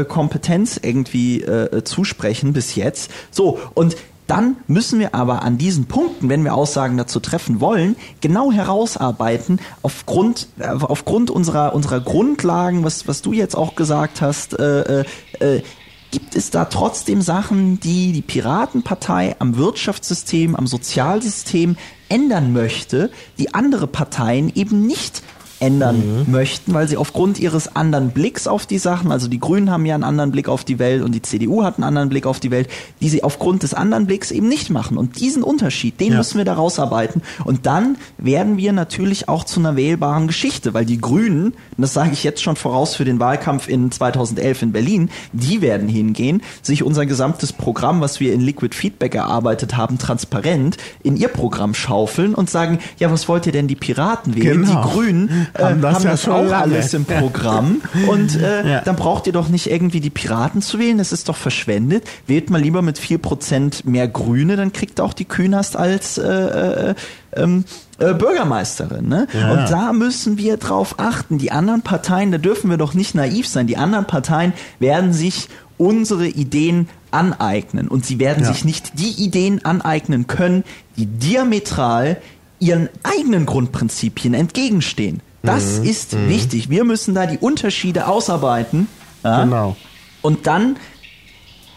[0.08, 3.10] Kompetenz irgendwie äh, zusprechen bis jetzt.
[3.32, 3.98] So, und
[4.28, 9.60] dann müssen wir aber an diesen Punkten, wenn wir Aussagen dazu treffen wollen, genau herausarbeiten,
[9.82, 15.06] aufgrund, äh, aufgrund unserer, unserer Grundlagen, was, was du jetzt auch gesagt hast, äh, äh,
[15.40, 15.64] äh,
[16.12, 21.76] gibt es da trotzdem Sachen, die die Piratenpartei am Wirtschaftssystem, am Sozialsystem
[22.10, 25.24] ändern möchte, die andere Parteien eben nicht
[25.60, 26.32] ändern mhm.
[26.32, 29.96] möchten, weil sie aufgrund ihres anderen Blicks auf die Sachen, also die Grünen haben ja
[29.96, 32.52] einen anderen Blick auf die Welt und die CDU hat einen anderen Blick auf die
[32.52, 32.68] Welt,
[33.02, 34.98] die sie aufgrund des anderen Blicks eben nicht machen.
[34.98, 36.18] Und diesen Unterschied, den ja.
[36.18, 37.22] müssen wir da rausarbeiten.
[37.46, 41.94] Und dann werden wir natürlich auch zu einer wählbaren Geschichte, weil die Grünen, und das
[41.94, 46.42] sage ich jetzt schon voraus für den Wahlkampf in 2011 in Berlin, die werden hingehen,
[46.62, 51.74] sich unser gesamtes Programm, was wir in Liquid Feedback erarbeitet haben, transparent in ihr Programm
[51.74, 54.66] schaufeln und sagen, ja, was wollt ihr denn die Piraten wählen?
[54.66, 54.84] Genau.
[54.84, 56.56] Die Grünen haben das, haben ja das auch lange.
[56.56, 57.82] alles im Programm.
[58.08, 58.82] Und äh, ja.
[58.82, 62.04] dann braucht ihr doch nicht irgendwie die Piraten zu wählen, das ist doch verschwendet.
[62.28, 66.96] Wählt mal lieber mit 4% mehr Grüne, dann kriegt auch die Künast als äh, äh,
[67.36, 67.66] ähm,
[68.00, 69.08] äh, Bürgermeisterin.
[69.08, 69.28] Ne?
[69.34, 69.52] Ja.
[69.52, 71.38] Und da müssen wir drauf achten.
[71.38, 73.68] Die anderen Parteien, da dürfen wir doch nicht naiv sein.
[73.68, 78.52] Die anderen Parteien werden sich unsere Ideen aneignen und sie werden ja.
[78.52, 80.64] sich nicht die Ideen aneignen können,
[80.98, 82.18] die diametral
[82.60, 85.22] ihren eigenen Grundprinzipien entgegenstehen.
[85.46, 85.86] Das mhm.
[85.86, 86.30] ist mhm.
[86.30, 86.70] wichtig.
[86.70, 88.88] Wir müssen da die Unterschiede ausarbeiten.
[89.24, 89.44] Ja?
[89.44, 89.76] Genau.
[90.22, 90.78] Und dann,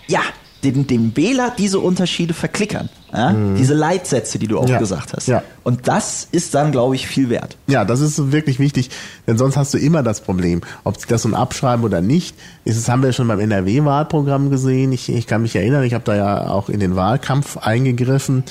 [0.06, 0.20] ja,
[0.64, 2.88] dem, dem Wähler diese Unterschiede verklickern.
[3.12, 3.30] Ja?
[3.30, 3.56] Mhm.
[3.56, 4.78] Diese Leitsätze, die du auch ja.
[4.78, 5.28] gesagt hast.
[5.28, 5.42] Ja.
[5.62, 7.56] Und das ist dann, glaube ich, viel wert.
[7.66, 8.90] Ja, das ist wirklich wichtig,
[9.26, 12.36] denn sonst hast du immer das Problem, ob sie das nun abschreiben oder nicht.
[12.64, 14.92] Das haben wir schon beim NRW-Wahlprogramm gesehen.
[14.92, 18.44] Ich, ich kann mich erinnern, ich habe da ja auch in den Wahlkampf eingegriffen.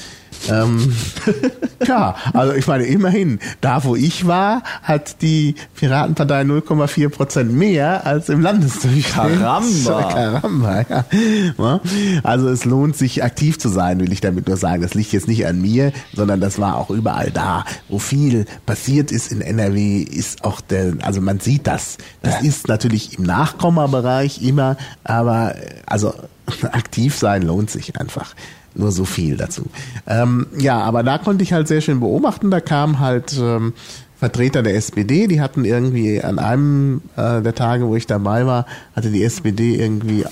[0.49, 0.93] Ähm,
[1.87, 8.05] ja, also ich meine, immerhin, da wo ich war, hat die Piratenpartei 0,4 Prozent mehr
[8.05, 9.05] als im Landesdurchschnitt.
[9.13, 10.03] Karamba.
[10.13, 11.79] Karamba, ja.
[12.23, 14.81] Also es lohnt sich aktiv zu sein, will ich damit nur sagen.
[14.81, 17.65] Das liegt jetzt nicht an mir, sondern das war auch überall da.
[17.89, 21.97] Wo viel passiert ist in NRW, ist auch der, also man sieht das.
[22.21, 22.47] Das ja.
[22.47, 26.13] ist natürlich im Nachkommerbereich immer, aber also
[26.71, 28.33] aktiv sein lohnt sich einfach.
[28.77, 29.63] Nur so viel dazu.
[30.05, 32.51] Ähm, ja, aber da konnte ich halt sehr schön beobachten.
[32.51, 33.73] Da kam halt ähm,
[34.19, 38.67] Vertreter der SPD, die hatten irgendwie an einem äh, der Tage, wo ich dabei war,
[38.95, 40.27] hatte die SPD irgendwie äh,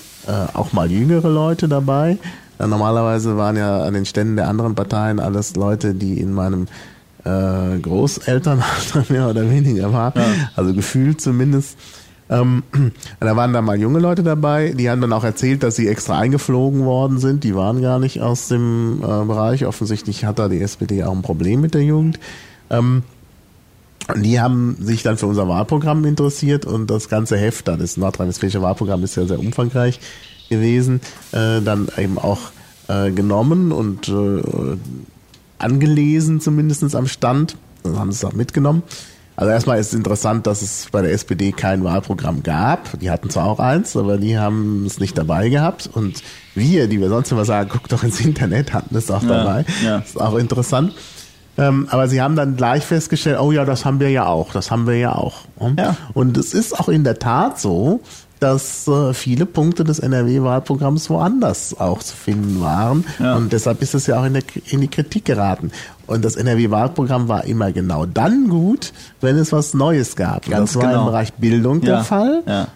[0.54, 2.18] auch mal jüngere Leute dabei.
[2.58, 6.68] Äh, normalerweise waren ja an den Ständen der anderen Parteien alles Leute, die in meinem
[7.24, 10.12] äh, Großelternalter mehr oder weniger waren.
[10.16, 10.50] Ja.
[10.54, 11.76] Also gefühlt zumindest.
[12.28, 12.62] Ähm,
[13.20, 16.18] da waren da mal junge Leute dabei, die haben dann auch erzählt, dass sie extra
[16.18, 17.44] eingeflogen worden sind.
[17.44, 19.66] Die waren gar nicht aus dem äh, Bereich.
[19.66, 22.18] Offensichtlich hat da die SPD auch ein Problem mit der Jugend.
[22.70, 23.02] Ähm,
[24.14, 29.02] die haben sich dann für unser Wahlprogramm interessiert und das ganze Heft, das nordrhein-westfälische Wahlprogramm
[29.02, 29.98] ist ja sehr umfangreich
[30.48, 31.00] gewesen,
[31.32, 32.38] äh, dann eben auch
[32.86, 34.42] äh, genommen und äh,
[35.58, 37.56] angelesen, zumindest am Stand.
[37.82, 38.82] Dann haben sie es auch mitgenommen.
[39.36, 42.98] Also erstmal ist es interessant, dass es bei der SPD kein Wahlprogramm gab.
[43.00, 45.90] Die hatten zwar auch eins, aber die haben es nicht dabei gehabt.
[45.92, 46.22] Und
[46.54, 49.64] wir, die wir sonst immer sagen, guck doch ins Internet, hatten es auch ja, dabei.
[49.84, 49.98] Ja.
[49.98, 50.94] Ist auch interessant.
[51.58, 54.70] Ähm, aber sie haben dann gleich festgestellt, oh ja, das haben wir ja auch, das
[54.70, 55.42] haben wir ja auch.
[55.78, 55.96] Ja.
[56.12, 58.00] Und es ist auch in der Tat so,
[58.40, 63.04] dass äh, viele Punkte des NRW-Wahlprogramms woanders auch zu finden waren.
[63.18, 63.36] Ja.
[63.36, 65.70] Und deshalb ist es ja auch in, der, in die Kritik geraten.
[66.06, 70.48] Und das NRW-Wahlprogramm war immer genau dann gut, wenn es was Neues gab.
[70.48, 71.00] Ganz das war genau.
[71.00, 71.86] im Bereich Bildung ja.
[71.86, 72.42] der Fall.
[72.46, 72.68] Ja.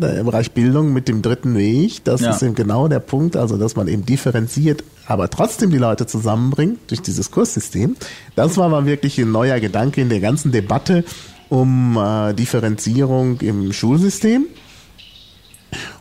[0.00, 3.56] Der, Im Bereich Bildung mit dem dritten Weg, das ist eben genau der Punkt, also
[3.56, 7.96] dass man eben differenziert, aber trotzdem die Leute zusammenbringt durch dieses Kurssystem.
[8.34, 11.04] Das war mal wirklich ein neuer Gedanke in der ganzen Debatte
[11.52, 14.46] um äh, Differenzierung im Schulsystem.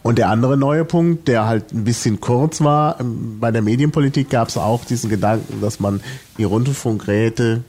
[0.03, 4.30] Und der andere neue Punkt, der halt ein bisschen kurz war, ähm, bei der Medienpolitik
[4.30, 6.01] gab es auch diesen Gedanken, dass man
[6.38, 7.63] die Rundfunkräte,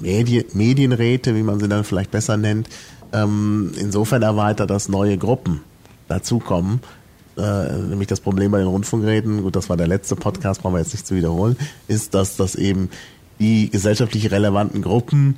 [0.00, 2.68] Medien, Medienräte, wie man sie dann vielleicht besser nennt,
[3.12, 5.60] ähm, insofern erweitert, dass neue Gruppen
[6.08, 6.80] dazukommen.
[7.36, 10.80] Äh, nämlich das Problem bei den Rundfunkräten, gut, das war der letzte Podcast, brauchen wir
[10.80, 11.56] jetzt nicht zu wiederholen,
[11.86, 12.88] ist, dass das eben
[13.38, 15.36] die gesellschaftlich relevanten Gruppen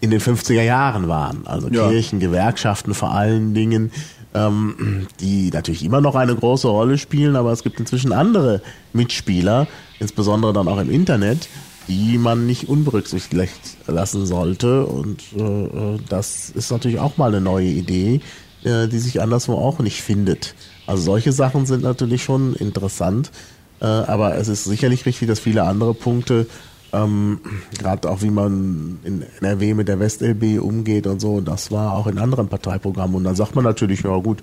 [0.00, 1.46] in den 50er Jahren waren.
[1.46, 1.88] Also ja.
[1.88, 3.92] Kirchen, Gewerkschaften vor allen Dingen,
[4.34, 8.62] ähm, die natürlich immer noch eine große Rolle spielen, aber es gibt inzwischen andere
[8.92, 9.66] Mitspieler,
[9.98, 11.48] insbesondere dann auch im Internet,
[11.88, 14.86] die man nicht unberücksichtigt lassen sollte.
[14.86, 18.20] Und äh, das ist natürlich auch mal eine neue Idee,
[18.62, 20.54] äh, die sich anderswo auch nicht findet.
[20.86, 23.30] Also solche Sachen sind natürlich schon interessant,
[23.80, 26.46] äh, aber es ist sicherlich richtig, dass viele andere Punkte
[26.92, 27.40] ähm,
[27.78, 32.06] Gerade auch wie man in NRW mit der WestLB umgeht und so, das war auch
[32.06, 33.16] in anderen Parteiprogrammen.
[33.16, 34.38] Und dann sagt man natürlich, ja gut,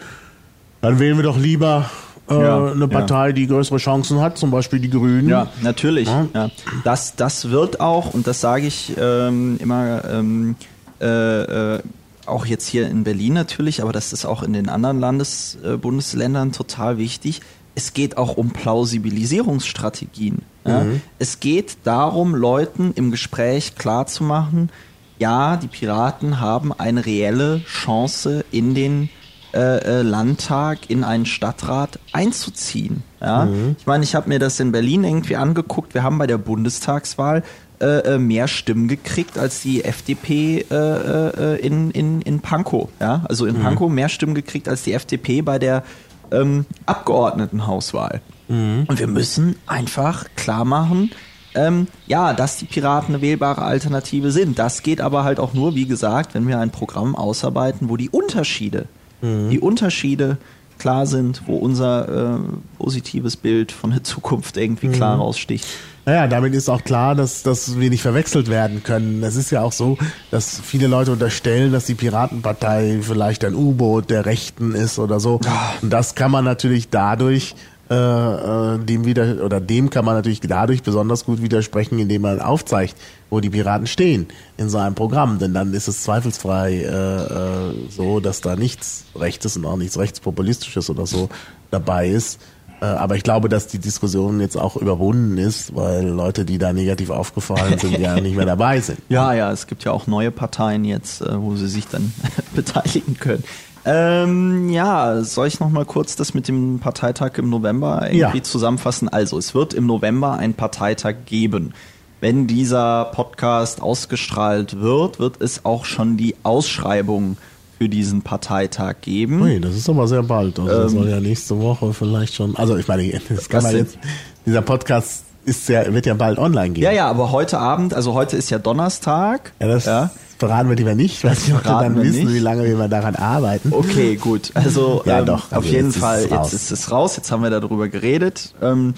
[0.82, 1.90] dann wählen wir doch lieber
[2.30, 3.34] äh, ja, eine Partei, ja.
[3.34, 5.30] die größere Chancen hat, zum Beispiel die Grünen.
[5.30, 6.08] Ja, natürlich.
[6.08, 6.28] Ja.
[6.34, 6.50] ja.
[6.84, 10.56] Das, das wird auch, und das sage ich ähm, immer, ähm,
[11.02, 11.80] äh, äh,
[12.26, 16.98] auch jetzt hier in Berlin natürlich, aber das ist auch in den anderen Landesbundesländern total
[16.98, 17.42] wichtig.
[17.78, 20.42] Es geht auch um Plausibilisierungsstrategien.
[20.66, 20.84] Ja?
[20.84, 21.02] Mhm.
[21.20, 24.72] Es geht darum, Leuten im Gespräch klarzumachen,
[25.20, 29.10] ja, die Piraten haben eine reelle Chance in den
[29.54, 33.04] äh, äh, Landtag, in einen Stadtrat einzuziehen.
[33.22, 33.46] Ja?
[33.46, 33.76] Mhm.
[33.78, 35.94] Ich meine, ich habe mir das in Berlin irgendwie angeguckt.
[35.94, 37.44] Wir haben bei der Bundestagswahl
[37.80, 42.90] äh, äh mehr Stimmen gekriegt als die FDP äh, äh, in, in, in Pankow.
[43.00, 43.24] Ja?
[43.30, 43.62] Also in mhm.
[43.62, 45.84] Pankow mehr Stimmen gekriegt als die FDP bei der
[46.32, 48.22] ähm, Abgeordnetenhauswahl.
[48.48, 48.86] Mhm.
[48.88, 51.12] Und wir müssen einfach klar machen,
[51.56, 54.60] ähm, ja, dass die Piraten eine wählbare Alternative sind.
[54.60, 58.10] Das geht aber halt auch nur, wie gesagt, wenn wir ein Programm ausarbeiten, wo die
[58.10, 58.86] Unterschiede,
[59.22, 59.50] mhm.
[59.50, 60.38] die Unterschiede
[60.78, 62.40] klar sind, wo unser äh,
[62.78, 65.22] positives Bild von der Zukunft irgendwie klar mhm.
[65.22, 65.66] raussticht.
[66.08, 69.22] Naja, damit ist auch klar, dass, dass wir nicht verwechselt werden können.
[69.24, 69.98] Es ist ja auch so,
[70.32, 75.42] dass viele Leute unterstellen, dass die Piratenpartei vielleicht ein U-Boot der Rechten ist oder so.
[75.82, 77.56] Und das kann man natürlich dadurch
[77.90, 82.40] äh, äh, dem wieder oder dem kann man natürlich dadurch besonders gut widersprechen, indem man
[82.40, 82.96] aufzeigt,
[83.30, 87.74] wo die Piraten stehen in so einem Programm, denn dann ist es zweifelsfrei äh, äh,
[87.90, 91.28] so, dass da nichts Rechtes und auch nichts Rechtspopulistisches oder so
[91.70, 92.40] dabei ist.
[92.80, 96.74] Äh, aber ich glaube, dass die Diskussion jetzt auch überwunden ist, weil Leute, die da
[96.74, 99.00] negativ aufgefallen sind, ja nicht mehr dabei sind.
[99.10, 102.14] Ja, ja, es gibt ja auch neue Parteien jetzt, äh, wo sie sich dann
[102.56, 103.44] beteiligen können.
[103.86, 108.44] Ähm, ja, soll ich noch mal kurz das mit dem Parteitag im November irgendwie ja.
[108.44, 109.08] zusammenfassen?
[109.08, 111.74] Also, es wird im November einen Parteitag geben.
[112.20, 117.38] Wenn dieser Podcast ausgestrahlt wird, wird es auch schon die Ausschreibung
[117.78, 119.42] für diesen Parteitag geben.
[119.42, 120.60] Ui, das ist aber sehr bald.
[120.60, 122.56] Also ähm, soll ja nächste Woche vielleicht schon.
[122.56, 123.98] Also ich meine, das kann man jetzt.
[124.46, 126.84] Dieser Podcast ist ja, wird ja bald online gehen.
[126.84, 129.54] Ja, ja, aber heute Abend, also heute ist ja Donnerstag.
[129.60, 132.34] Ja, das ja verraten wir lieber nicht, weil wir dann wissen, nicht.
[132.34, 133.74] wie lange wir daran arbeiten.
[133.74, 134.52] Okay, gut.
[134.54, 137.44] Also ja, ähm, doch, auf also jeden Fall, ist jetzt ist es raus, jetzt haben
[137.44, 138.54] wir darüber geredet.
[138.62, 138.94] Ähm,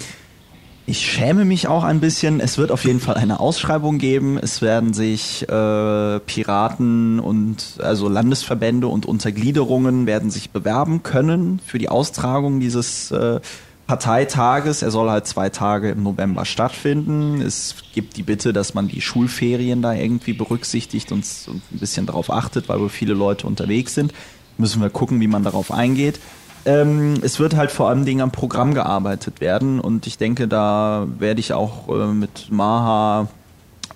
[0.90, 2.40] ich schäme mich auch ein bisschen.
[2.40, 4.38] Es wird auf jeden Fall eine Ausschreibung geben.
[4.38, 11.78] Es werden sich äh, Piraten und also Landesverbände und Untergliederungen werden sich bewerben können für
[11.78, 13.38] die Austragung dieses äh,
[13.86, 14.82] Parteitages.
[14.82, 17.40] Er soll halt zwei Tage im November stattfinden.
[17.40, 22.06] Es gibt die Bitte, dass man die Schulferien da irgendwie berücksichtigt und, und ein bisschen
[22.06, 24.12] darauf achtet, weil wohl viele Leute unterwegs sind.
[24.58, 26.18] Müssen wir gucken, wie man darauf eingeht.
[26.66, 31.06] Ähm, es wird halt vor allem Dingen am Programm gearbeitet werden und ich denke, da
[31.18, 33.28] werde ich auch äh, mit Maha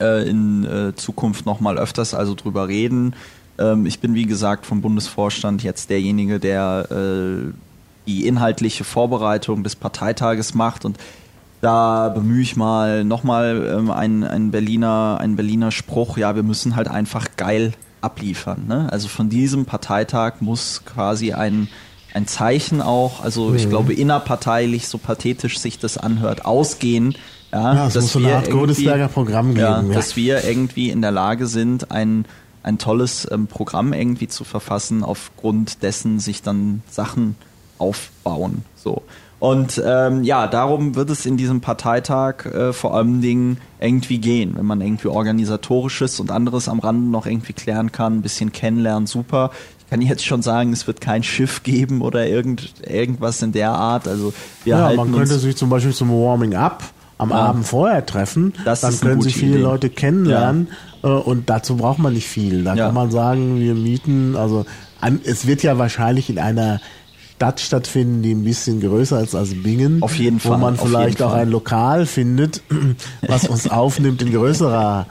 [0.01, 3.15] äh, in äh, Zukunft nochmal öfters also drüber reden.
[3.59, 7.53] Ähm, ich bin wie gesagt vom Bundesvorstand jetzt derjenige, der äh,
[8.07, 10.99] die inhaltliche Vorbereitung des Parteitages macht und
[11.61, 16.77] da bemühe ich mal nochmal ähm, einen, einen, Berliner, einen Berliner Spruch, ja, wir müssen
[16.77, 18.67] halt einfach geil abliefern.
[18.69, 18.89] Ne?
[18.91, 21.69] Also von diesem Parteitag muss quasi ein,
[22.15, 23.57] ein Zeichen auch, also mhm.
[23.57, 27.17] ich glaube innerparteilich, so pathetisch sich das anhört, ausgehen.
[27.53, 29.61] Ja, ja es muss so eine Art Godesberger Programm geben.
[29.61, 32.25] Ja, ja, Dass wir irgendwie in der Lage sind, ein,
[32.62, 37.37] ein tolles ähm, Programm irgendwie zu verfassen, aufgrund dessen sich dann Sachen
[37.79, 38.65] aufbauen.
[38.77, 39.03] So.
[39.45, 44.55] Und ähm, ja, darum wird es in diesem Parteitag äh, vor allem Dingen irgendwie gehen.
[44.57, 49.07] Wenn man irgendwie organisatorisches und anderes am Rande noch irgendwie klären kann, ein bisschen kennenlernen,
[49.07, 49.51] super.
[49.85, 53.70] Ich kann jetzt schon sagen, es wird kein Schiff geben oder irgend, irgendwas in der
[53.70, 54.09] Art.
[54.09, 54.32] Also
[54.64, 56.82] wir ja, man könnte sich zum Beispiel zum Warming Up
[57.18, 57.37] am ja.
[57.37, 58.55] Abend vorher treffen.
[58.64, 59.62] Das dann können sich viele Idee.
[59.62, 60.68] Leute kennenlernen
[61.03, 61.11] ja.
[61.11, 62.64] äh, und dazu braucht man nicht viel.
[62.64, 62.87] Da ja.
[62.87, 64.64] kann man sagen, wir mieten, also
[65.24, 66.80] es wird ja wahrscheinlich in einer
[67.37, 70.03] Stadt stattfinden, die ein bisschen größer ist als Bingen.
[70.03, 70.53] Auf jeden Fall.
[70.53, 72.62] Wo man vielleicht auch ein Lokal findet,
[73.26, 75.07] was uns aufnimmt in größerer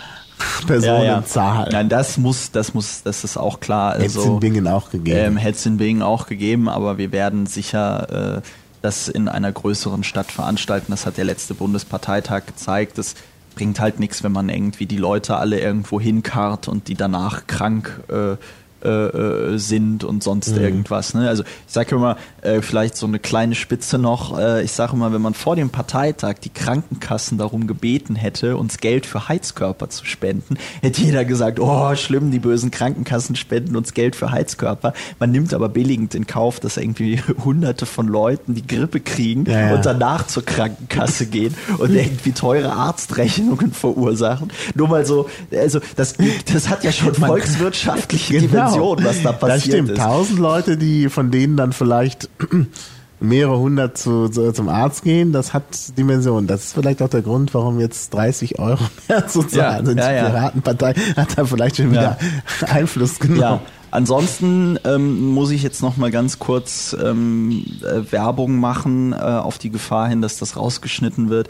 [0.67, 1.55] Personenzahl.
[1.55, 1.71] Ja, ja.
[1.71, 3.93] Nein, das muss, das muss, das ist auch klar.
[3.93, 5.17] Hätte also, in Bingen auch gegeben.
[5.17, 8.41] Ähm, Hätte es in Bingen auch gegeben, aber wir werden sicher äh,
[8.81, 10.87] das in einer größeren Stadt veranstalten.
[10.91, 12.97] Das hat der letzte Bundesparteitag gezeigt.
[12.97, 13.15] Das
[13.55, 18.01] bringt halt nichts, wenn man irgendwie die Leute alle irgendwo hinkarrt und die danach krank
[18.09, 18.35] äh,
[18.83, 20.61] äh, äh, sind und sonst mhm.
[20.61, 21.13] irgendwas.
[21.13, 21.29] Ne?
[21.29, 24.37] Also ich sage immer, äh, vielleicht so eine kleine Spitze noch.
[24.37, 28.79] Äh, ich sage immer, wenn man vor dem Parteitag die Krankenkassen darum gebeten hätte, uns
[28.79, 33.93] Geld für Heizkörper zu spenden, hätte jeder gesagt, oh schlimm, die bösen Krankenkassen spenden uns
[33.93, 34.93] Geld für Heizkörper.
[35.17, 39.69] Man nimmt aber billigend in Kauf, dass irgendwie hunderte von Leuten die Grippe kriegen ja,
[39.69, 39.75] ja.
[39.75, 44.51] und danach zur Krankenkasse gehen und irgendwie teure Arztrechnungen verursachen.
[44.75, 46.15] Nur mal so, also das,
[46.51, 48.47] das hat ja schon volkswirtschaftliche genau.
[48.47, 49.89] Dimensionen Dimension, was da passiert das stimmt.
[49.91, 49.97] ist.
[49.97, 52.29] Tausend Leute, die von denen dann vielleicht
[53.19, 55.63] mehrere hundert zu, zu, zum Arzt gehen, das hat
[55.97, 56.47] Dimensionen.
[56.47, 59.97] Das ist vielleicht auch der Grund, warum jetzt 30 Euro mehr zu zahlen sind.
[59.97, 62.17] Ja, ja, die Piratenpartei hat da vielleicht schon wieder.
[62.67, 63.39] Einfluss genommen.
[63.39, 63.61] Ja.
[63.91, 69.59] Ansonsten ähm, muss ich jetzt noch mal ganz kurz ähm, äh, Werbung machen äh, auf
[69.59, 71.47] die Gefahr hin, dass das rausgeschnitten wird.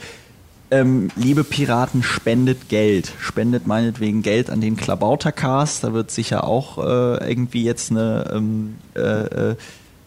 [0.73, 3.13] Ähm, liebe Piraten, spendet Geld.
[3.19, 5.83] Spendet meinetwegen Geld an den Klabautercast.
[5.83, 9.55] Da wird sicher auch äh, irgendwie jetzt eine, ähm, äh, äh,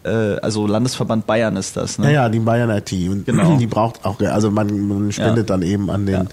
[0.03, 2.07] äh also Landesverband Bayern ist das, ne?
[2.07, 2.91] Ja, ja, die Bayern IT.
[3.09, 3.55] Und genau.
[3.59, 5.55] Die braucht auch, also man, man spendet ja.
[5.55, 6.27] dann eben an den,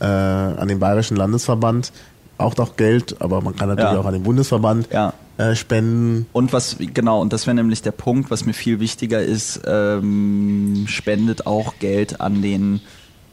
[0.00, 0.52] ja.
[0.54, 1.92] äh, an den Bayerischen Landesverband
[2.38, 4.00] auch doch Geld, aber man kann natürlich ja.
[4.00, 5.12] auch an den Bundesverband ja.
[5.36, 6.26] äh, spenden.
[6.32, 10.86] Und was, genau, und das wäre nämlich der Punkt, was mir viel wichtiger ist, ähm,
[10.88, 12.80] spendet auch Geld an den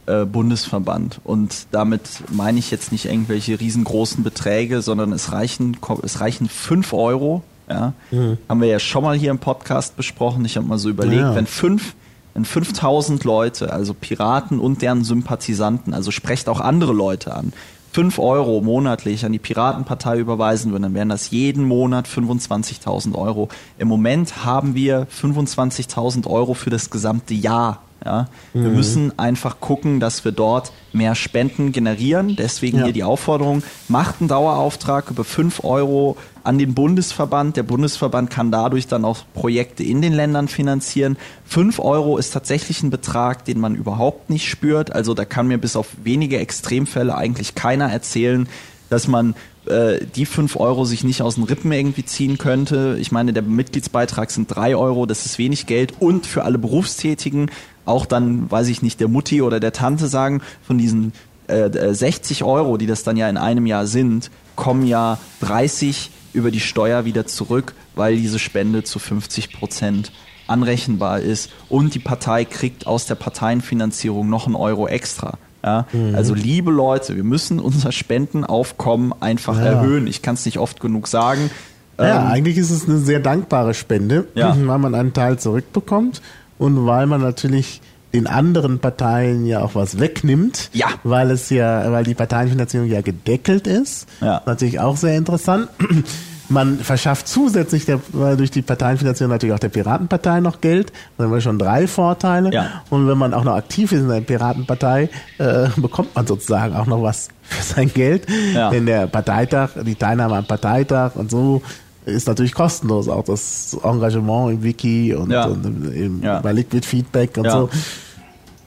[0.06, 1.20] äh, Bundesverband.
[1.24, 6.92] Und damit meine ich jetzt nicht irgendwelche riesengroßen Beträge, sondern es reichen, es reichen 5
[6.92, 7.42] Euro.
[7.68, 7.92] Ja?
[8.10, 8.38] Mhm.
[8.48, 10.44] Haben wir ja schon mal hier im Podcast besprochen.
[10.44, 11.34] Ich habe mal so überlegt, ja.
[11.34, 11.94] wenn fünf
[12.34, 17.52] wenn 5000 Leute, also Piraten und deren Sympathisanten, also sprecht auch andere Leute an,
[17.92, 23.50] 5 Euro monatlich an die Piratenpartei überweisen würden, dann wären das jeden Monat 25.000 Euro.
[23.76, 28.28] Im Moment haben wir 25.000 Euro für das gesamte Jahr ja?
[28.52, 28.76] Wir mhm.
[28.76, 32.36] müssen einfach gucken, dass wir dort mehr Spenden generieren.
[32.36, 32.84] Deswegen ja.
[32.84, 37.56] hier die Aufforderung, macht einen Dauerauftrag über 5 Euro an den Bundesverband.
[37.56, 41.16] Der Bundesverband kann dadurch dann auch Projekte in den Ländern finanzieren.
[41.46, 44.92] 5 Euro ist tatsächlich ein Betrag, den man überhaupt nicht spürt.
[44.92, 48.48] Also da kann mir bis auf wenige Extremfälle eigentlich keiner erzählen,
[48.90, 49.34] dass man
[49.66, 52.96] äh, die 5 Euro sich nicht aus den Rippen irgendwie ziehen könnte.
[53.00, 57.50] Ich meine, der Mitgliedsbeitrag sind 3 Euro, das ist wenig Geld und für alle Berufstätigen
[57.84, 61.12] auch dann, weiß ich nicht, der Mutti oder der Tante sagen, von diesen
[61.48, 66.10] äh, 60 äh, Euro, die das dann ja in einem Jahr sind, kommen ja 30
[66.32, 70.12] über die Steuer wieder zurück, weil diese Spende zu 50 Prozent
[70.46, 75.38] anrechenbar ist und die Partei kriegt aus der Parteienfinanzierung noch einen Euro extra.
[75.64, 75.86] Ja?
[75.92, 76.14] Mhm.
[76.14, 79.64] Also liebe Leute, wir müssen unser Spendenaufkommen einfach ja.
[79.64, 80.06] erhöhen.
[80.06, 81.50] Ich kann es nicht oft genug sagen.
[81.98, 84.56] Ja, ähm, eigentlich ist es eine sehr dankbare Spende, ja.
[84.58, 86.22] weil man einen Teil zurückbekommt
[86.62, 87.80] und weil man natürlich
[88.14, 90.86] den anderen Parteien ja auch was wegnimmt, ja.
[91.02, 94.06] weil es ja, weil die Parteienfinanzierung ja gedeckelt ist.
[94.20, 94.42] Ja.
[94.46, 95.68] Natürlich auch sehr interessant.
[96.48, 97.98] Man verschafft zusätzlich der,
[98.36, 100.92] durch die Parteienfinanzierung natürlich auch der Piratenpartei noch Geld.
[101.16, 102.52] Da haben wir schon drei Vorteile.
[102.52, 102.82] Ja.
[102.90, 105.08] Und wenn man auch noch aktiv ist in der Piratenpartei,
[105.38, 108.26] äh, bekommt man sozusagen auch noch was für sein Geld.
[108.54, 108.70] Ja.
[108.70, 111.62] Denn der Parteitag, die Teilnahme am Parteitag und so
[112.04, 115.46] ist natürlich kostenlos, auch das Engagement im Wiki und, ja.
[115.46, 116.40] und im, ja.
[116.40, 117.52] bei Liquid Feedback und ja.
[117.52, 117.70] so.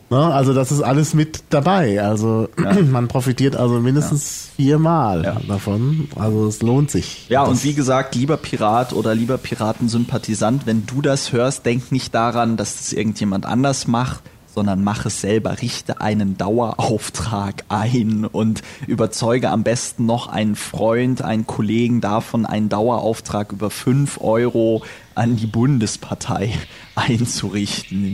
[0.09, 0.17] Ne?
[0.17, 2.01] Also das ist alles mit dabei.
[2.01, 2.49] Also
[2.91, 6.07] man profitiert also mindestens viermal davon.
[6.15, 7.27] Also es lohnt sich.
[7.29, 12.13] Ja, und wie gesagt, lieber Pirat oder lieber Piratensympathisant, wenn du das hörst, denk nicht
[12.13, 14.21] daran, dass das irgendjemand anders macht
[14.55, 21.21] sondern mach es selber, richte einen Dauerauftrag ein und überzeuge am besten noch einen Freund,
[21.21, 24.81] einen Kollegen davon, einen Dauerauftrag über 5 Euro
[25.13, 26.53] an die Bundespartei
[26.95, 28.05] einzurichten.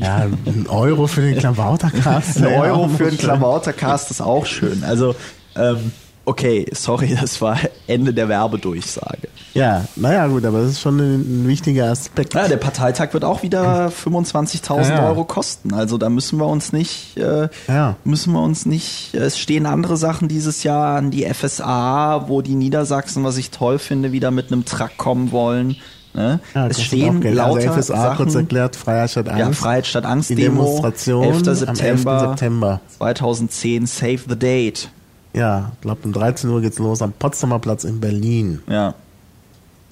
[0.00, 2.38] Ja, ein Euro für den Klamautercast.
[2.38, 4.84] ein Euro für den Klamautercast ist auch schön.
[4.84, 5.16] Also,
[5.56, 5.90] ähm,
[6.24, 9.28] okay, sorry, das war Ende der Werbedurchsage.
[9.54, 12.34] Ja, naja, gut, aber das ist schon ein, ein wichtiger Aspekt.
[12.34, 15.08] Ja, der Parteitag wird auch wieder 25.000 ja, ja.
[15.08, 15.74] Euro kosten.
[15.74, 17.96] Also da müssen wir uns nicht, äh, ja.
[18.04, 22.54] müssen wir uns nicht, es stehen andere Sachen dieses Jahr an die FSA, wo die
[22.54, 25.76] Niedersachsen, was ich toll finde, wieder mit einem Truck kommen wollen.
[26.12, 26.40] Ne?
[26.54, 29.40] Ja, es stehen also lauter also FSA, Sachen, kurz erklärt, Freiheit statt Angst.
[29.40, 31.58] Ja, Freiheit statt Angst die Demo, Demonstration 11.
[31.58, 32.30] September, 11.
[32.30, 34.90] September 2010, Save the Date.
[35.32, 38.60] Ja, ich glaube um 13 Uhr geht's los am Potsdamer Platz in Berlin.
[38.68, 38.94] Ja.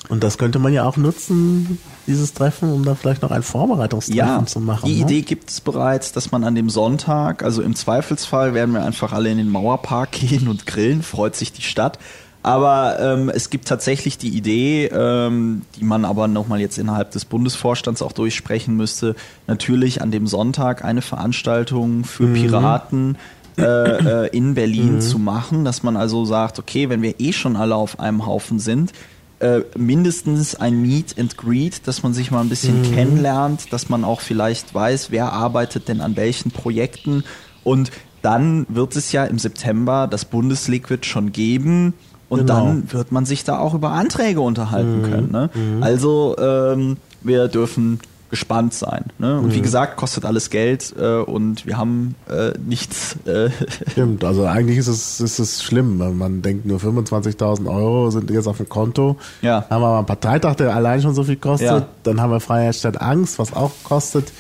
[0.09, 4.17] Und das könnte man ja auch nutzen, dieses Treffen, um da vielleicht noch ein Vorbereitungstreffen
[4.17, 4.87] ja, zu machen.
[4.87, 5.03] Die ne?
[5.03, 9.13] Idee gibt es bereits, dass man an dem Sonntag, also im Zweifelsfall werden wir einfach
[9.13, 11.99] alle in den Mauerpark gehen und grillen, freut sich die Stadt.
[12.43, 17.25] Aber ähm, es gibt tatsächlich die Idee, ähm, die man aber nochmal jetzt innerhalb des
[17.25, 19.17] Bundesvorstands auch durchsprechen müsste,
[19.49, 22.35] natürlich an dem Sonntag eine Veranstaltung für mhm.
[22.35, 23.19] Piraten
[23.59, 25.01] äh, äh, in Berlin mhm.
[25.01, 28.59] zu machen, dass man also sagt, okay, wenn wir eh schon alle auf einem Haufen
[28.59, 28.93] sind,
[29.41, 32.95] äh, mindestens ein Meet and Greet, dass man sich mal ein bisschen mhm.
[32.95, 37.25] kennenlernt, dass man auch vielleicht weiß, wer arbeitet denn an welchen Projekten
[37.65, 37.91] und
[38.23, 41.95] dann wird es ja im September das Bundesliquid schon geben
[42.29, 42.65] und genau.
[42.65, 45.11] dann wird man sich da auch über Anträge unterhalten mhm.
[45.11, 45.33] können.
[45.33, 45.51] Ne?
[45.55, 45.83] Mhm.
[45.83, 48.01] Also ähm, wir dürfen
[48.31, 49.07] gespannt sein.
[49.19, 49.39] Ne?
[49.39, 49.55] Und mhm.
[49.55, 53.17] wie gesagt, kostet alles Geld äh, und wir haben äh, nichts.
[53.27, 53.51] Äh
[53.91, 55.99] Stimmt, also eigentlich ist es, ist es schlimm.
[56.19, 59.17] Man denkt nur 25.000 Euro sind jetzt auf dem Konto.
[59.41, 59.65] Ja.
[59.71, 61.69] Haben wir mal einen Parteitag, der allein schon so viel kostet.
[61.69, 61.87] Ja.
[62.03, 64.33] Dann haben wir Freiheit statt Angst, was auch kostet.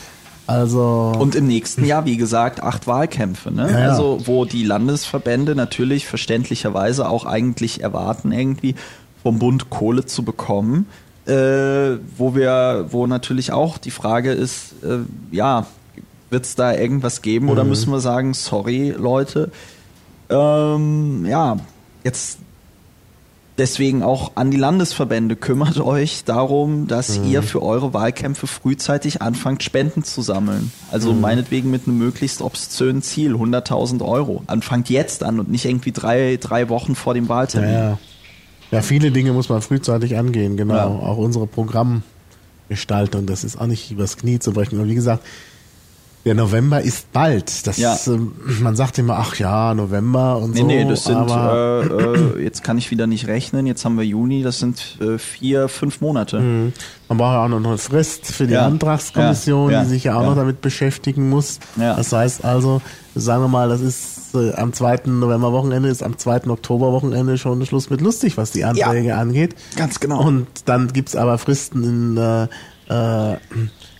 [0.47, 3.51] Also und im nächsten Jahr, wie gesagt, acht Wahlkämpfe.
[3.51, 3.70] Ne?
[3.70, 3.91] Ja, ja.
[3.91, 8.74] Also wo die Landesverbände natürlich verständlicherweise auch eigentlich erwarten, irgendwie
[9.22, 10.86] vom Bund Kohle zu bekommen
[11.29, 15.01] äh, wo wir, wo natürlich auch die Frage ist, äh,
[15.31, 15.66] ja,
[16.31, 17.53] wird es da irgendwas geben mhm.
[17.53, 19.51] oder müssen wir sagen, sorry Leute,
[20.31, 21.59] ähm, ja,
[22.05, 22.39] jetzt
[23.59, 27.29] deswegen auch an die Landesverbände, kümmert euch darum, dass mhm.
[27.29, 30.72] ihr für eure Wahlkämpfe frühzeitig anfangt, Spenden zu sammeln.
[30.91, 31.20] Also mhm.
[31.20, 34.43] meinetwegen mit einem möglichst obszönen Ziel, 100.000 Euro.
[34.47, 37.70] Anfangt jetzt an und nicht irgendwie drei, drei Wochen vor dem Wahltermin.
[37.70, 37.99] Ja, ja.
[38.71, 40.75] Ja viele Dinge muss man frühzeitig angehen, genau.
[40.75, 40.87] Ja.
[40.87, 44.81] Auch unsere Programmgestaltung, das ist auch nicht übers Knie zu brechen.
[44.81, 45.25] Und wie gesagt,
[46.25, 47.66] der November ist bald.
[47.66, 47.95] Das ja.
[47.95, 50.66] Ist, ähm, man sagt immer, ach ja, November und nee, so.
[50.66, 54.43] Nee, das sind, äh, äh, jetzt kann ich wieder nicht rechnen, jetzt haben wir Juni,
[54.43, 56.41] das sind äh, vier, fünf Monate.
[56.41, 56.73] Mhm.
[57.09, 58.66] Man braucht ja auch noch eine Frist für die ja.
[58.66, 59.83] Antragskommission, ja.
[59.83, 61.61] die sich ja auch noch damit beschäftigen muss.
[61.77, 62.83] Das heißt also,
[63.14, 65.03] sagen wir mal, das ist äh, am 2.
[65.07, 66.49] November-Wochenende, ist am 2.
[66.49, 69.55] Oktober-Wochenende schon Schluss mit lustig, was die Anträge angeht.
[69.76, 70.22] Ganz genau.
[70.26, 72.49] Und dann gibt's aber Fristen in äh,
[72.89, 73.37] äh,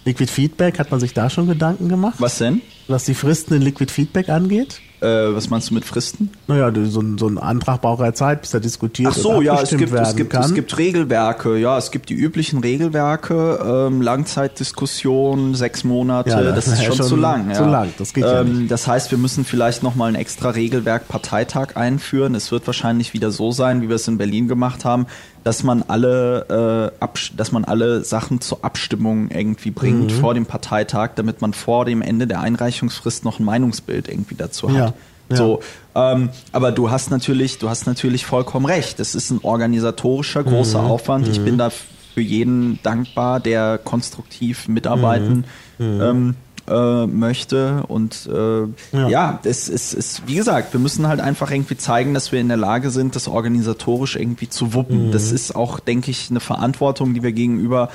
[0.05, 2.17] Liquid Feedback, hat man sich da schon Gedanken gemacht?
[2.19, 2.63] Was denn?
[2.87, 4.81] Was die Fristen in Liquid Feedback angeht?
[5.01, 6.31] Äh, was meinst du mit Fristen?
[6.49, 9.61] Naja, so ein, so ein Antrag braucht ja Zeit, bis er diskutiert Ach so, ja,
[9.63, 15.55] es gibt, es, gibt, es gibt Regelwerke, ja, es gibt die üblichen Regelwerke, ähm, Langzeitdiskussion,
[15.55, 17.55] sechs Monate, ja, das, das ist schon, schon, zu lang.
[17.55, 17.69] Zu ja.
[17.69, 18.71] lang, das geht ähm, ja nicht.
[18.71, 22.35] Das heißt, wir müssen vielleicht nochmal ein extra Regelwerk Parteitag einführen.
[22.35, 25.07] Es wird wahrscheinlich wieder so sein, wie wir es in Berlin gemacht haben,
[25.45, 30.21] dass man alle, äh, dass man alle Sachen zur Abstimmung irgendwie bringt mhm.
[30.21, 34.69] vor dem Parteitag, damit man vor dem Ende der Einreichungsfrist noch ein Meinungsbild irgendwie dazu
[34.69, 34.77] hat.
[34.77, 34.95] Ja.
[35.31, 35.37] Ja.
[35.37, 35.61] So,
[35.95, 38.99] ähm, aber du hast natürlich, du hast natürlich vollkommen recht.
[38.99, 40.91] Es ist ein organisatorischer großer mhm.
[40.91, 41.27] Aufwand.
[41.27, 41.33] Mhm.
[41.33, 45.45] Ich bin da für jeden dankbar, der konstruktiv mitarbeiten
[45.79, 45.87] mhm.
[45.87, 46.01] mhm.
[46.01, 46.35] ähm,
[46.69, 47.85] äh, möchte.
[47.89, 48.63] Und äh,
[48.97, 52.41] ja, ja es ist, ist, wie gesagt, wir müssen halt einfach irgendwie zeigen, dass wir
[52.41, 55.09] in der Lage sind, das organisatorisch irgendwie zu wuppen.
[55.09, 55.13] Mhm.
[55.13, 57.89] Das ist auch, denke ich, eine Verantwortung, die wir gegenüber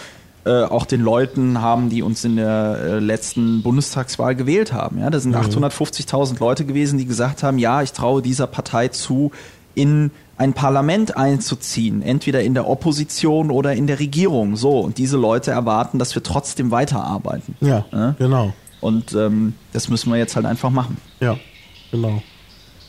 [0.45, 4.99] äh, auch den Leuten haben, die uns in der äh, letzten Bundestagswahl gewählt haben.
[4.99, 5.41] Ja, da sind mhm.
[5.41, 9.31] 850.000 Leute gewesen, die gesagt haben, ja, ich traue dieser Partei zu,
[9.75, 14.55] in ein Parlament einzuziehen, entweder in der Opposition oder in der Regierung.
[14.55, 17.55] So, und diese Leute erwarten, dass wir trotzdem weiterarbeiten.
[17.61, 18.15] Ja, ja?
[18.17, 18.53] genau.
[18.83, 20.97] Und ähm, das müssen wir jetzt halt einfach machen.
[21.21, 21.37] Ja,
[21.89, 22.21] genau.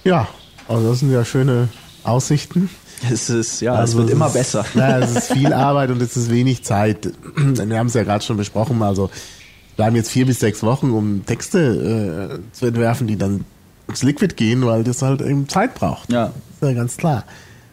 [0.02, 0.26] Ja,
[0.66, 1.68] also das sind ja schöne
[2.02, 2.68] Aussichten.
[3.08, 4.64] Es ist, ja, also es wird immer ist, besser.
[4.74, 7.12] Ja, es ist viel Arbeit und es ist wenig Zeit.
[7.36, 9.08] Wir haben es ja gerade schon besprochen, also
[9.76, 13.44] wir haben jetzt vier bis sechs Wochen, um Texte äh, zu entwerfen, die dann
[13.88, 16.12] ins Liquid gehen, weil das halt eben Zeit braucht.
[16.12, 16.26] Ja.
[16.26, 17.24] ist ja ganz klar.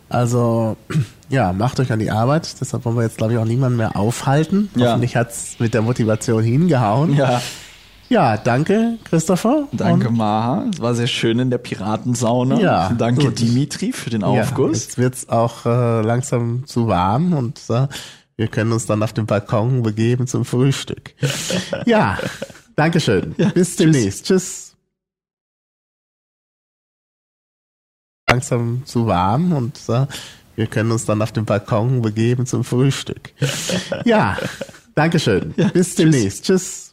[0.10, 0.78] Also,
[1.30, 2.60] ja, macht euch an die Arbeit.
[2.60, 4.70] Deshalb wollen wir jetzt, glaube ich, auch niemanden mehr aufhalten.
[4.76, 4.88] Ja.
[4.88, 7.16] Hoffentlich hat's mit der Motivation hingehauen.
[7.16, 7.40] Ja.
[8.12, 9.70] Ja, danke, Christopher.
[9.72, 10.66] Danke, Maha.
[10.74, 12.60] Es war sehr schön in der Piratensauna.
[12.60, 13.40] Ja, danke, gut.
[13.40, 14.80] Dimitri, für den Aufguss.
[14.80, 17.88] Ja, jetzt wird's auch äh, langsam zu warm und äh,
[18.36, 21.16] wir können uns dann auf den Balkon begeben zum Frühstück.
[21.86, 22.20] ja,
[22.76, 23.34] Dankeschön.
[23.38, 24.26] Ja, Bis demnächst.
[24.26, 24.76] Tschüss.
[28.30, 30.06] Langsam zu warm und äh,
[30.58, 33.34] wir können uns dann auf den Balkon begeben zum Frühstück.
[34.04, 34.38] ja,
[34.96, 35.54] Dankeschön.
[35.56, 36.44] Ja, Bis demnächst.
[36.44, 36.91] Tschüss.